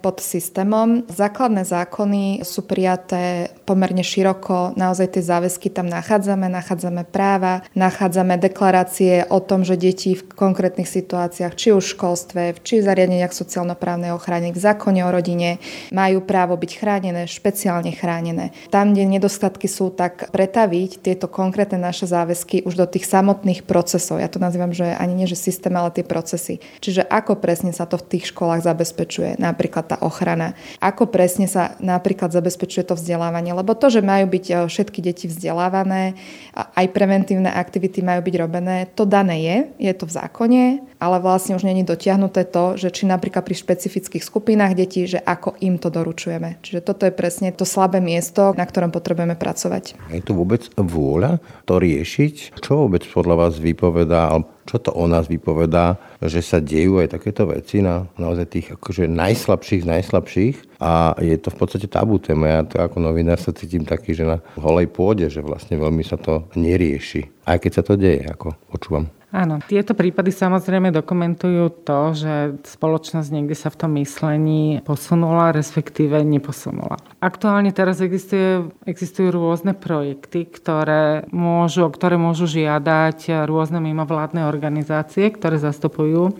pod 0.00 0.24
systémom. 0.24 1.04
Základné 1.04 1.68
zákony 1.68 2.48
sú 2.48 2.64
prijaté 2.64 3.52
pomerne 3.68 4.00
široko, 4.00 4.72
naozaj 4.72 5.20
tie 5.20 5.22
záväzky 5.22 5.68
tam 5.68 5.84
nachádzame, 5.84 6.48
nachádzame 6.48 7.04
práva, 7.04 7.60
nachádzame 7.76 8.40
deklarácie 8.40 9.28
o 9.28 9.44
tom, 9.44 9.68
že 9.68 9.76
deti 9.76 10.16
v 10.16 10.24
konkrétnych 10.32 10.88
situáciách, 10.88 11.52
či 11.60 11.76
už 11.76 11.84
v 11.84 11.92
školstve, 11.92 12.42
či 12.64 12.80
v 12.80 12.88
zariadeniach 12.88 13.36
sociálno-právnej 13.36 14.16
ochrany, 14.16 14.56
v 14.56 14.58
zákone 14.58 15.04
o 15.04 15.12
rodine, 15.12 15.60
majú 15.92 16.24
právo 16.24 16.56
byť 16.56 16.69
chránené, 16.76 17.24
špeciálne 17.24 17.90
chránené. 17.96 18.52
Tam, 18.68 18.92
kde 18.92 19.08
nedostatky 19.08 19.66
sú, 19.66 19.88
tak 19.90 20.28
pretaviť 20.30 21.00
tieto 21.00 21.26
konkrétne 21.26 21.80
naše 21.80 22.04
záväzky 22.04 22.62
už 22.68 22.76
do 22.76 22.86
tých 22.86 23.08
samotných 23.08 23.64
procesov. 23.64 24.20
Ja 24.20 24.28
to 24.28 24.42
nazývam, 24.42 24.76
že 24.76 24.92
ani 24.94 25.16
nie 25.16 25.30
že 25.30 25.38
systém, 25.38 25.72
ale 25.72 25.94
tie 25.94 26.04
procesy. 26.04 26.60
Čiže 26.84 27.06
ako 27.06 27.38
presne 27.38 27.70
sa 27.70 27.86
to 27.86 27.96
v 27.96 28.18
tých 28.18 28.34
školách 28.34 28.66
zabezpečuje, 28.66 29.38
napríklad 29.40 29.94
tá 29.94 29.96
ochrana. 30.02 30.58
Ako 30.82 31.08
presne 31.08 31.46
sa 31.46 31.78
napríklad 31.80 32.34
zabezpečuje 32.34 32.84
to 32.84 32.98
vzdelávanie, 32.98 33.54
lebo 33.54 33.72
to, 33.78 33.88
že 33.88 34.04
majú 34.04 34.28
byť 34.28 34.44
e, 34.50 34.54
všetky 34.68 35.00
deti 35.00 35.26
vzdelávané, 35.30 36.14
aj 36.54 36.86
preventívne 36.92 37.48
aktivity 37.48 38.04
majú 38.04 38.20
byť 38.26 38.34
robené, 38.36 38.76
to 38.92 39.08
dané 39.08 39.40
je, 39.40 39.56
je 39.90 39.92
to 39.96 40.04
v 40.04 40.14
zákone, 40.18 40.64
ale 41.00 41.16
vlastne 41.18 41.56
už 41.56 41.64
není 41.64 41.82
dotiahnuté 41.82 42.44
to, 42.44 42.76
že 42.76 42.92
či 42.92 43.08
napríklad 43.08 43.42
pri 43.42 43.56
špecifických 43.56 44.20
skupinách 44.20 44.76
detí, 44.76 45.08
že 45.08 45.18
ako 45.18 45.56
im 45.64 45.80
to 45.80 45.88
doručujeme. 45.88 46.59
Čiže 46.60 46.80
toto 46.84 47.08
je 47.08 47.12
presne 47.12 47.50
to 47.50 47.64
slabé 47.64 47.98
miesto, 48.04 48.52
na 48.54 48.64
ktorom 48.68 48.92
potrebujeme 48.92 49.36
pracovať. 49.36 49.96
Je 50.12 50.22
tu 50.22 50.36
vôbec 50.36 50.68
vôľa 50.76 51.40
to 51.64 51.80
riešiť? 51.80 52.60
Čo 52.60 52.86
vôbec 52.86 53.04
podľa 53.08 53.48
vás 53.48 53.54
vypovedá, 53.56 54.32
čo 54.68 54.76
to 54.78 54.94
o 54.94 55.04
nás 55.10 55.26
vypovedá, 55.26 55.98
že 56.22 56.44
sa 56.44 56.62
dejú 56.62 57.02
aj 57.02 57.16
takéto 57.16 57.48
veci 57.48 57.82
na 57.82 58.06
naozaj 58.20 58.46
tých 58.46 58.66
akože 58.78 59.10
najslabších 59.10 59.82
z 59.82 59.90
najslabších 59.90 60.56
a 60.78 61.18
je 61.18 61.36
to 61.40 61.50
v 61.50 61.58
podstate 61.58 61.88
tabu 61.90 62.22
téma. 62.22 62.46
Ja 62.46 62.62
to 62.62 62.78
ako 62.78 63.02
novinár 63.02 63.40
sa 63.40 63.50
cítim 63.50 63.82
taký, 63.82 64.14
že 64.14 64.28
na 64.28 64.38
holej 64.60 64.86
pôde, 64.92 65.26
že 65.26 65.42
vlastne 65.42 65.74
veľmi 65.74 66.06
sa 66.06 66.20
to 66.20 66.46
nerieši. 66.54 67.26
Aj 67.48 67.58
keď 67.58 67.72
sa 67.72 67.82
to 67.82 67.98
deje, 67.98 68.22
ako 68.30 68.54
počúvam. 68.70 69.10
Áno, 69.30 69.62
tieto 69.62 69.94
prípady 69.94 70.34
samozrejme 70.34 70.90
dokumentujú 70.90 71.86
to, 71.86 72.00
že 72.18 72.34
spoločnosť 72.66 73.28
niekde 73.30 73.54
sa 73.54 73.70
v 73.70 73.78
tom 73.78 73.94
myslení 73.94 74.82
posunula, 74.82 75.54
respektíve 75.54 76.18
neposunula. 76.26 76.98
Aktuálne 77.22 77.70
teraz 77.70 78.02
existuje, 78.02 78.66
existujú 78.90 79.30
rôzne 79.30 79.78
projekty, 79.78 80.50
ktoré 80.50 81.30
môžu, 81.30 81.86
ktoré 81.94 82.18
môžu 82.18 82.50
žiadať 82.50 83.46
rôzne 83.46 83.78
mimovládne 83.78 84.50
organizácie, 84.50 85.30
ktoré 85.30 85.62
zastupujú 85.62 86.34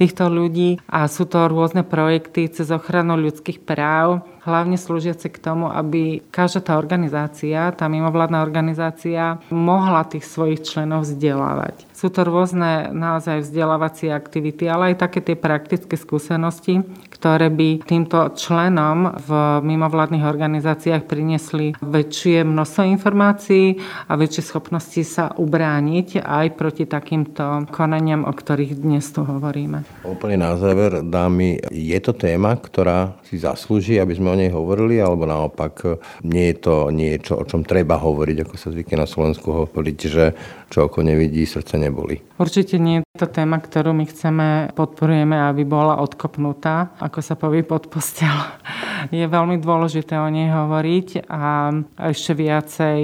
týchto 0.00 0.32
ľudí 0.32 0.80
a 0.88 1.04
sú 1.12 1.28
to 1.28 1.44
rôzne 1.44 1.84
projekty 1.84 2.48
cez 2.48 2.72
ochranu 2.72 3.20
ľudských 3.20 3.60
práv, 3.60 4.24
hlavne 4.50 4.74
slúžiace 4.74 5.30
k 5.30 5.38
tomu, 5.38 5.70
aby 5.70 6.26
každá 6.34 6.58
tá 6.58 6.74
organizácia, 6.74 7.70
tá 7.70 7.86
mimovládna 7.86 8.42
organizácia 8.42 9.38
mohla 9.54 10.02
tých 10.02 10.26
svojich 10.26 10.66
členov 10.66 11.06
vzdelávať. 11.06 11.86
Sú 11.94 12.10
to 12.10 12.26
rôzne 12.26 12.90
naozaj 12.90 13.46
vzdelávacie 13.46 14.10
aktivity, 14.10 14.66
ale 14.66 14.92
aj 14.92 15.06
také 15.06 15.20
tie 15.22 15.36
praktické 15.38 15.94
skúsenosti, 15.94 16.82
ktoré 17.12 17.52
by 17.52 17.84
týmto 17.84 18.32
členom 18.32 19.20
v 19.20 19.30
mimovládnych 19.60 20.24
organizáciách 20.24 21.04
priniesli 21.04 21.76
väčšie 21.84 22.40
množstvo 22.40 22.82
informácií 22.88 23.76
a 24.08 24.16
väčšie 24.16 24.42
schopnosti 24.48 25.04
sa 25.04 25.28
ubrániť 25.36 26.24
aj 26.24 26.46
proti 26.56 26.88
takýmto 26.88 27.68
konaniam, 27.68 28.24
o 28.24 28.32
ktorých 28.32 28.80
dnes 28.80 29.04
tu 29.12 29.20
hovoríme. 29.20 29.84
Úplne 30.08 30.36
na 30.40 30.56
záver, 30.56 31.04
dámy, 31.04 31.60
je 31.68 31.98
to 32.00 32.16
téma, 32.16 32.56
ktorá 32.56 33.20
si 33.28 33.36
zaslúži, 33.36 34.00
aby 34.00 34.16
sme 34.16 34.32
o 34.32 34.39
nej 34.40 34.48
hovorili, 34.48 34.96
alebo 34.96 35.28
naopak 35.28 36.00
nie 36.24 36.48
je 36.50 36.56
to 36.56 36.74
niečo, 36.88 37.36
o 37.36 37.44
čom 37.44 37.60
treba 37.60 38.00
hovoriť, 38.00 38.36
ako 38.48 38.54
sa 38.56 38.72
zvykne 38.72 39.04
na 39.04 39.08
Slovensku 39.08 39.52
hovoriť, 39.52 39.98
že 40.08 40.24
čo 40.70 40.86
oko 40.86 41.02
nevidí, 41.02 41.42
srdce 41.44 41.76
neboli. 41.76 42.22
Určite 42.38 42.78
nie 42.78 43.02
je 43.02 43.18
to 43.18 43.28
téma, 43.28 43.58
ktorú 43.58 43.90
my 43.90 44.06
chceme, 44.06 44.46
podporujeme, 44.72 45.34
aby 45.50 45.66
bola 45.66 45.98
odkopnutá, 45.98 46.94
ako 47.02 47.18
sa 47.20 47.34
povie 47.34 47.66
pod 47.66 47.90
postel. 47.90 48.32
Je 49.10 49.26
veľmi 49.26 49.58
dôležité 49.58 50.16
o 50.20 50.28
nej 50.30 50.52
hovoriť 50.52 51.26
a 51.26 51.72
ešte 52.12 52.36
viacej, 52.36 52.98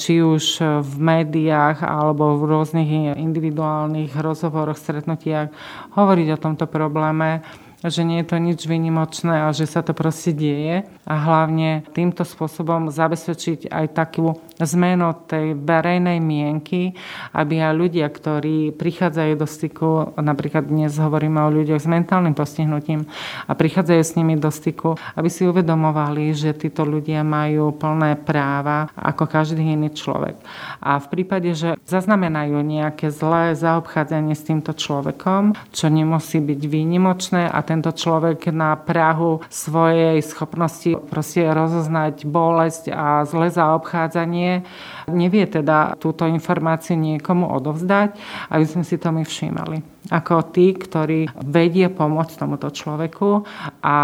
či 0.00 0.12
už 0.24 0.64
v 0.82 0.92
médiách 0.98 1.84
alebo 1.84 2.40
v 2.40 2.48
rôznych 2.50 3.16
individuálnych 3.20 4.16
rozhovoroch, 4.16 4.80
stretnutiach, 4.80 5.52
hovoriť 5.94 6.28
o 6.34 6.42
tomto 6.42 6.64
probléme 6.66 7.44
že 7.82 8.06
nie 8.06 8.22
je 8.22 8.30
to 8.30 8.36
nič 8.38 8.60
vynimočné 8.62 9.46
a 9.46 9.50
že 9.50 9.66
sa 9.66 9.82
to 9.82 9.90
proste 9.96 10.34
deje 10.36 10.86
a 11.02 11.14
hlavne 11.18 11.82
týmto 11.90 12.22
spôsobom 12.22 12.94
zabezpečiť 12.94 13.66
aj 13.70 13.86
takú 13.96 14.38
zmenu 14.62 15.10
tej 15.26 15.58
verejnej 15.58 16.22
mienky, 16.22 16.94
aby 17.34 17.58
aj 17.58 17.74
ľudia, 17.74 18.06
ktorí 18.06 18.70
prichádzajú 18.78 19.32
do 19.34 19.46
styku, 19.48 19.88
napríklad 20.14 20.70
dnes 20.70 20.94
hovoríme 20.94 21.42
o 21.42 21.50
ľuďoch 21.50 21.82
s 21.82 21.90
mentálnym 21.90 22.38
postihnutím 22.38 23.10
a 23.50 23.52
prichádzajú 23.58 24.02
s 24.02 24.14
nimi 24.14 24.38
do 24.38 24.50
styku, 24.54 24.94
aby 25.18 25.26
si 25.26 25.42
uvedomovali, 25.42 26.30
že 26.30 26.54
títo 26.54 26.86
ľudia 26.86 27.26
majú 27.26 27.74
plné 27.74 28.14
práva 28.22 28.86
ako 28.94 29.26
každý 29.26 29.62
iný 29.62 29.90
človek. 29.90 30.38
A 30.78 31.02
v 31.02 31.06
prípade, 31.10 31.50
že 31.58 31.74
zaznamenajú 31.86 32.62
nejaké 32.62 33.10
zlé 33.10 33.58
zaobchádzanie 33.58 34.38
s 34.38 34.46
týmto 34.46 34.70
človekom, 34.70 35.58
čo 35.74 35.90
nemusí 35.90 36.38
byť 36.38 36.60
výnimočné 36.62 37.50
a 37.50 37.58
tento 37.72 37.88
človek 37.96 38.52
na 38.52 38.76
Prahu 38.76 39.40
svojej 39.48 40.20
schopnosti 40.20 40.92
proste 41.08 41.48
rozoznať 41.48 42.28
bolesť 42.28 42.92
a 42.92 43.24
zlé 43.24 43.48
zaobchádzanie, 43.48 44.60
nevie 45.08 45.48
teda 45.48 45.96
túto 45.96 46.28
informáciu 46.28 47.00
niekomu 47.00 47.48
odovzdať, 47.48 48.20
aby 48.52 48.64
sme 48.68 48.84
si 48.84 49.00
to 49.00 49.08
my 49.08 49.24
všímali. 49.24 49.80
Ako 50.12 50.52
tí, 50.52 50.76
ktorí 50.76 51.32
vedie 51.46 51.88
pomôcť 51.88 52.34
tomuto 52.36 52.68
človeku 52.68 53.46
a 53.80 53.96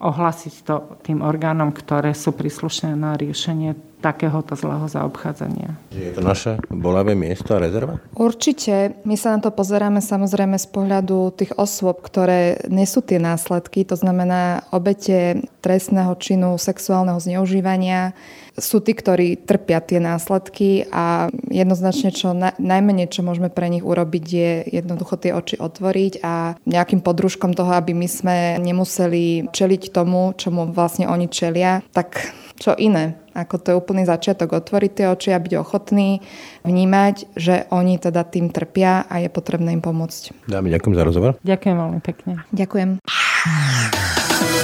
ohlasiť 0.00 0.54
to 0.64 0.74
tým 1.04 1.20
orgánom, 1.20 1.74
ktoré 1.74 2.16
sú 2.16 2.32
príslušné 2.32 2.96
na 2.96 3.18
riešenie 3.18 3.89
takéhoto 4.00 4.56
zlého 4.56 4.88
zaobchádzania. 4.88 5.76
Je 5.92 6.10
to 6.16 6.24
naše 6.24 6.56
bolavé 6.72 7.12
miesto 7.12 7.52
a 7.52 7.62
rezerva? 7.62 8.00
Určite. 8.16 8.98
My 9.04 9.14
sa 9.14 9.36
na 9.36 9.44
to 9.44 9.52
pozeráme 9.52 10.00
samozrejme 10.00 10.56
z 10.56 10.68
pohľadu 10.72 11.36
tých 11.36 11.52
osôb, 11.60 12.00
ktoré 12.00 12.64
nesú 12.72 13.04
tie 13.04 13.20
následky, 13.20 13.84
to 13.84 13.94
znamená 13.94 14.64
obete 14.72 15.44
trestného 15.60 16.16
činu 16.16 16.56
sexuálneho 16.56 17.20
zneužívania, 17.20 18.16
sú 18.56 18.80
tí, 18.82 18.96
ktorí 18.96 19.40
trpia 19.44 19.80
tie 19.80 20.00
následky 20.02 20.88
a 20.90 21.32
jednoznačne 21.48 22.10
čo 22.10 22.32
na, 22.36 22.56
najmenej, 22.56 23.12
čo 23.12 23.24
môžeme 23.24 23.52
pre 23.52 23.68
nich 23.70 23.84
urobiť, 23.84 24.24
je 24.26 24.52
jednoducho 24.80 25.20
tie 25.20 25.36
oči 25.36 25.60
otvoriť 25.60 26.24
a 26.24 26.56
nejakým 26.64 27.04
podružkom 27.04 27.52
toho, 27.52 27.72
aby 27.76 27.92
my 27.92 28.08
sme 28.08 28.36
nemuseli 28.58 29.52
čeliť 29.52 29.92
tomu, 29.92 30.32
čomu 30.36 30.72
vlastne 30.72 31.06
oni 31.08 31.26
čelia, 31.28 31.84
tak 31.92 32.32
čo 32.60 32.76
iné. 32.76 33.19
Ako 33.40 33.56
to 33.56 33.72
je 33.72 33.76
úplný 33.80 34.04
začiatok, 34.04 34.52
otvoriť 34.60 34.90
tie 34.92 35.06
oči 35.08 35.30
a 35.32 35.40
byť 35.40 35.52
ochotný 35.56 36.20
vnímať, 36.62 37.32
že 37.34 37.64
oni 37.72 37.96
teda 37.96 38.28
tým 38.28 38.52
trpia 38.52 39.08
a 39.08 39.24
je 39.24 39.32
potrebné 39.32 39.72
im 39.72 39.80
pomôcť. 39.80 40.44
Dáme, 40.44 40.68
ďakujem 40.68 40.94
za 40.94 41.04
rozhovor. 41.08 41.30
Ďakujem 41.40 41.76
veľmi 41.76 42.00
pekne. 42.04 42.32
Ďakujem. 42.52 43.00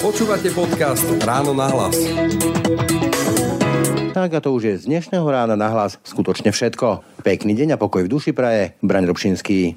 Počúvate 0.05 0.53
podcast 0.53 1.05
Ráno 1.25 1.57
na 1.57 1.73
hlas. 1.73 1.97
Tak 4.17 4.33
a 4.33 4.41
to 4.41 4.57
už 4.57 4.63
je 4.65 4.75
z 4.81 4.85
dnešného 4.89 5.29
rána 5.29 5.61
na 5.61 5.69
hlas 5.69 6.01
skutočne 6.01 6.49
všetko. 6.49 7.21
Pekný 7.21 7.53
deň 7.53 7.77
a 7.77 7.81
pokoj 7.81 8.01
v 8.01 8.13
duši 8.13 8.33
praje. 8.33 8.73
Braň 8.81 9.13
Robšinský. 9.13 9.77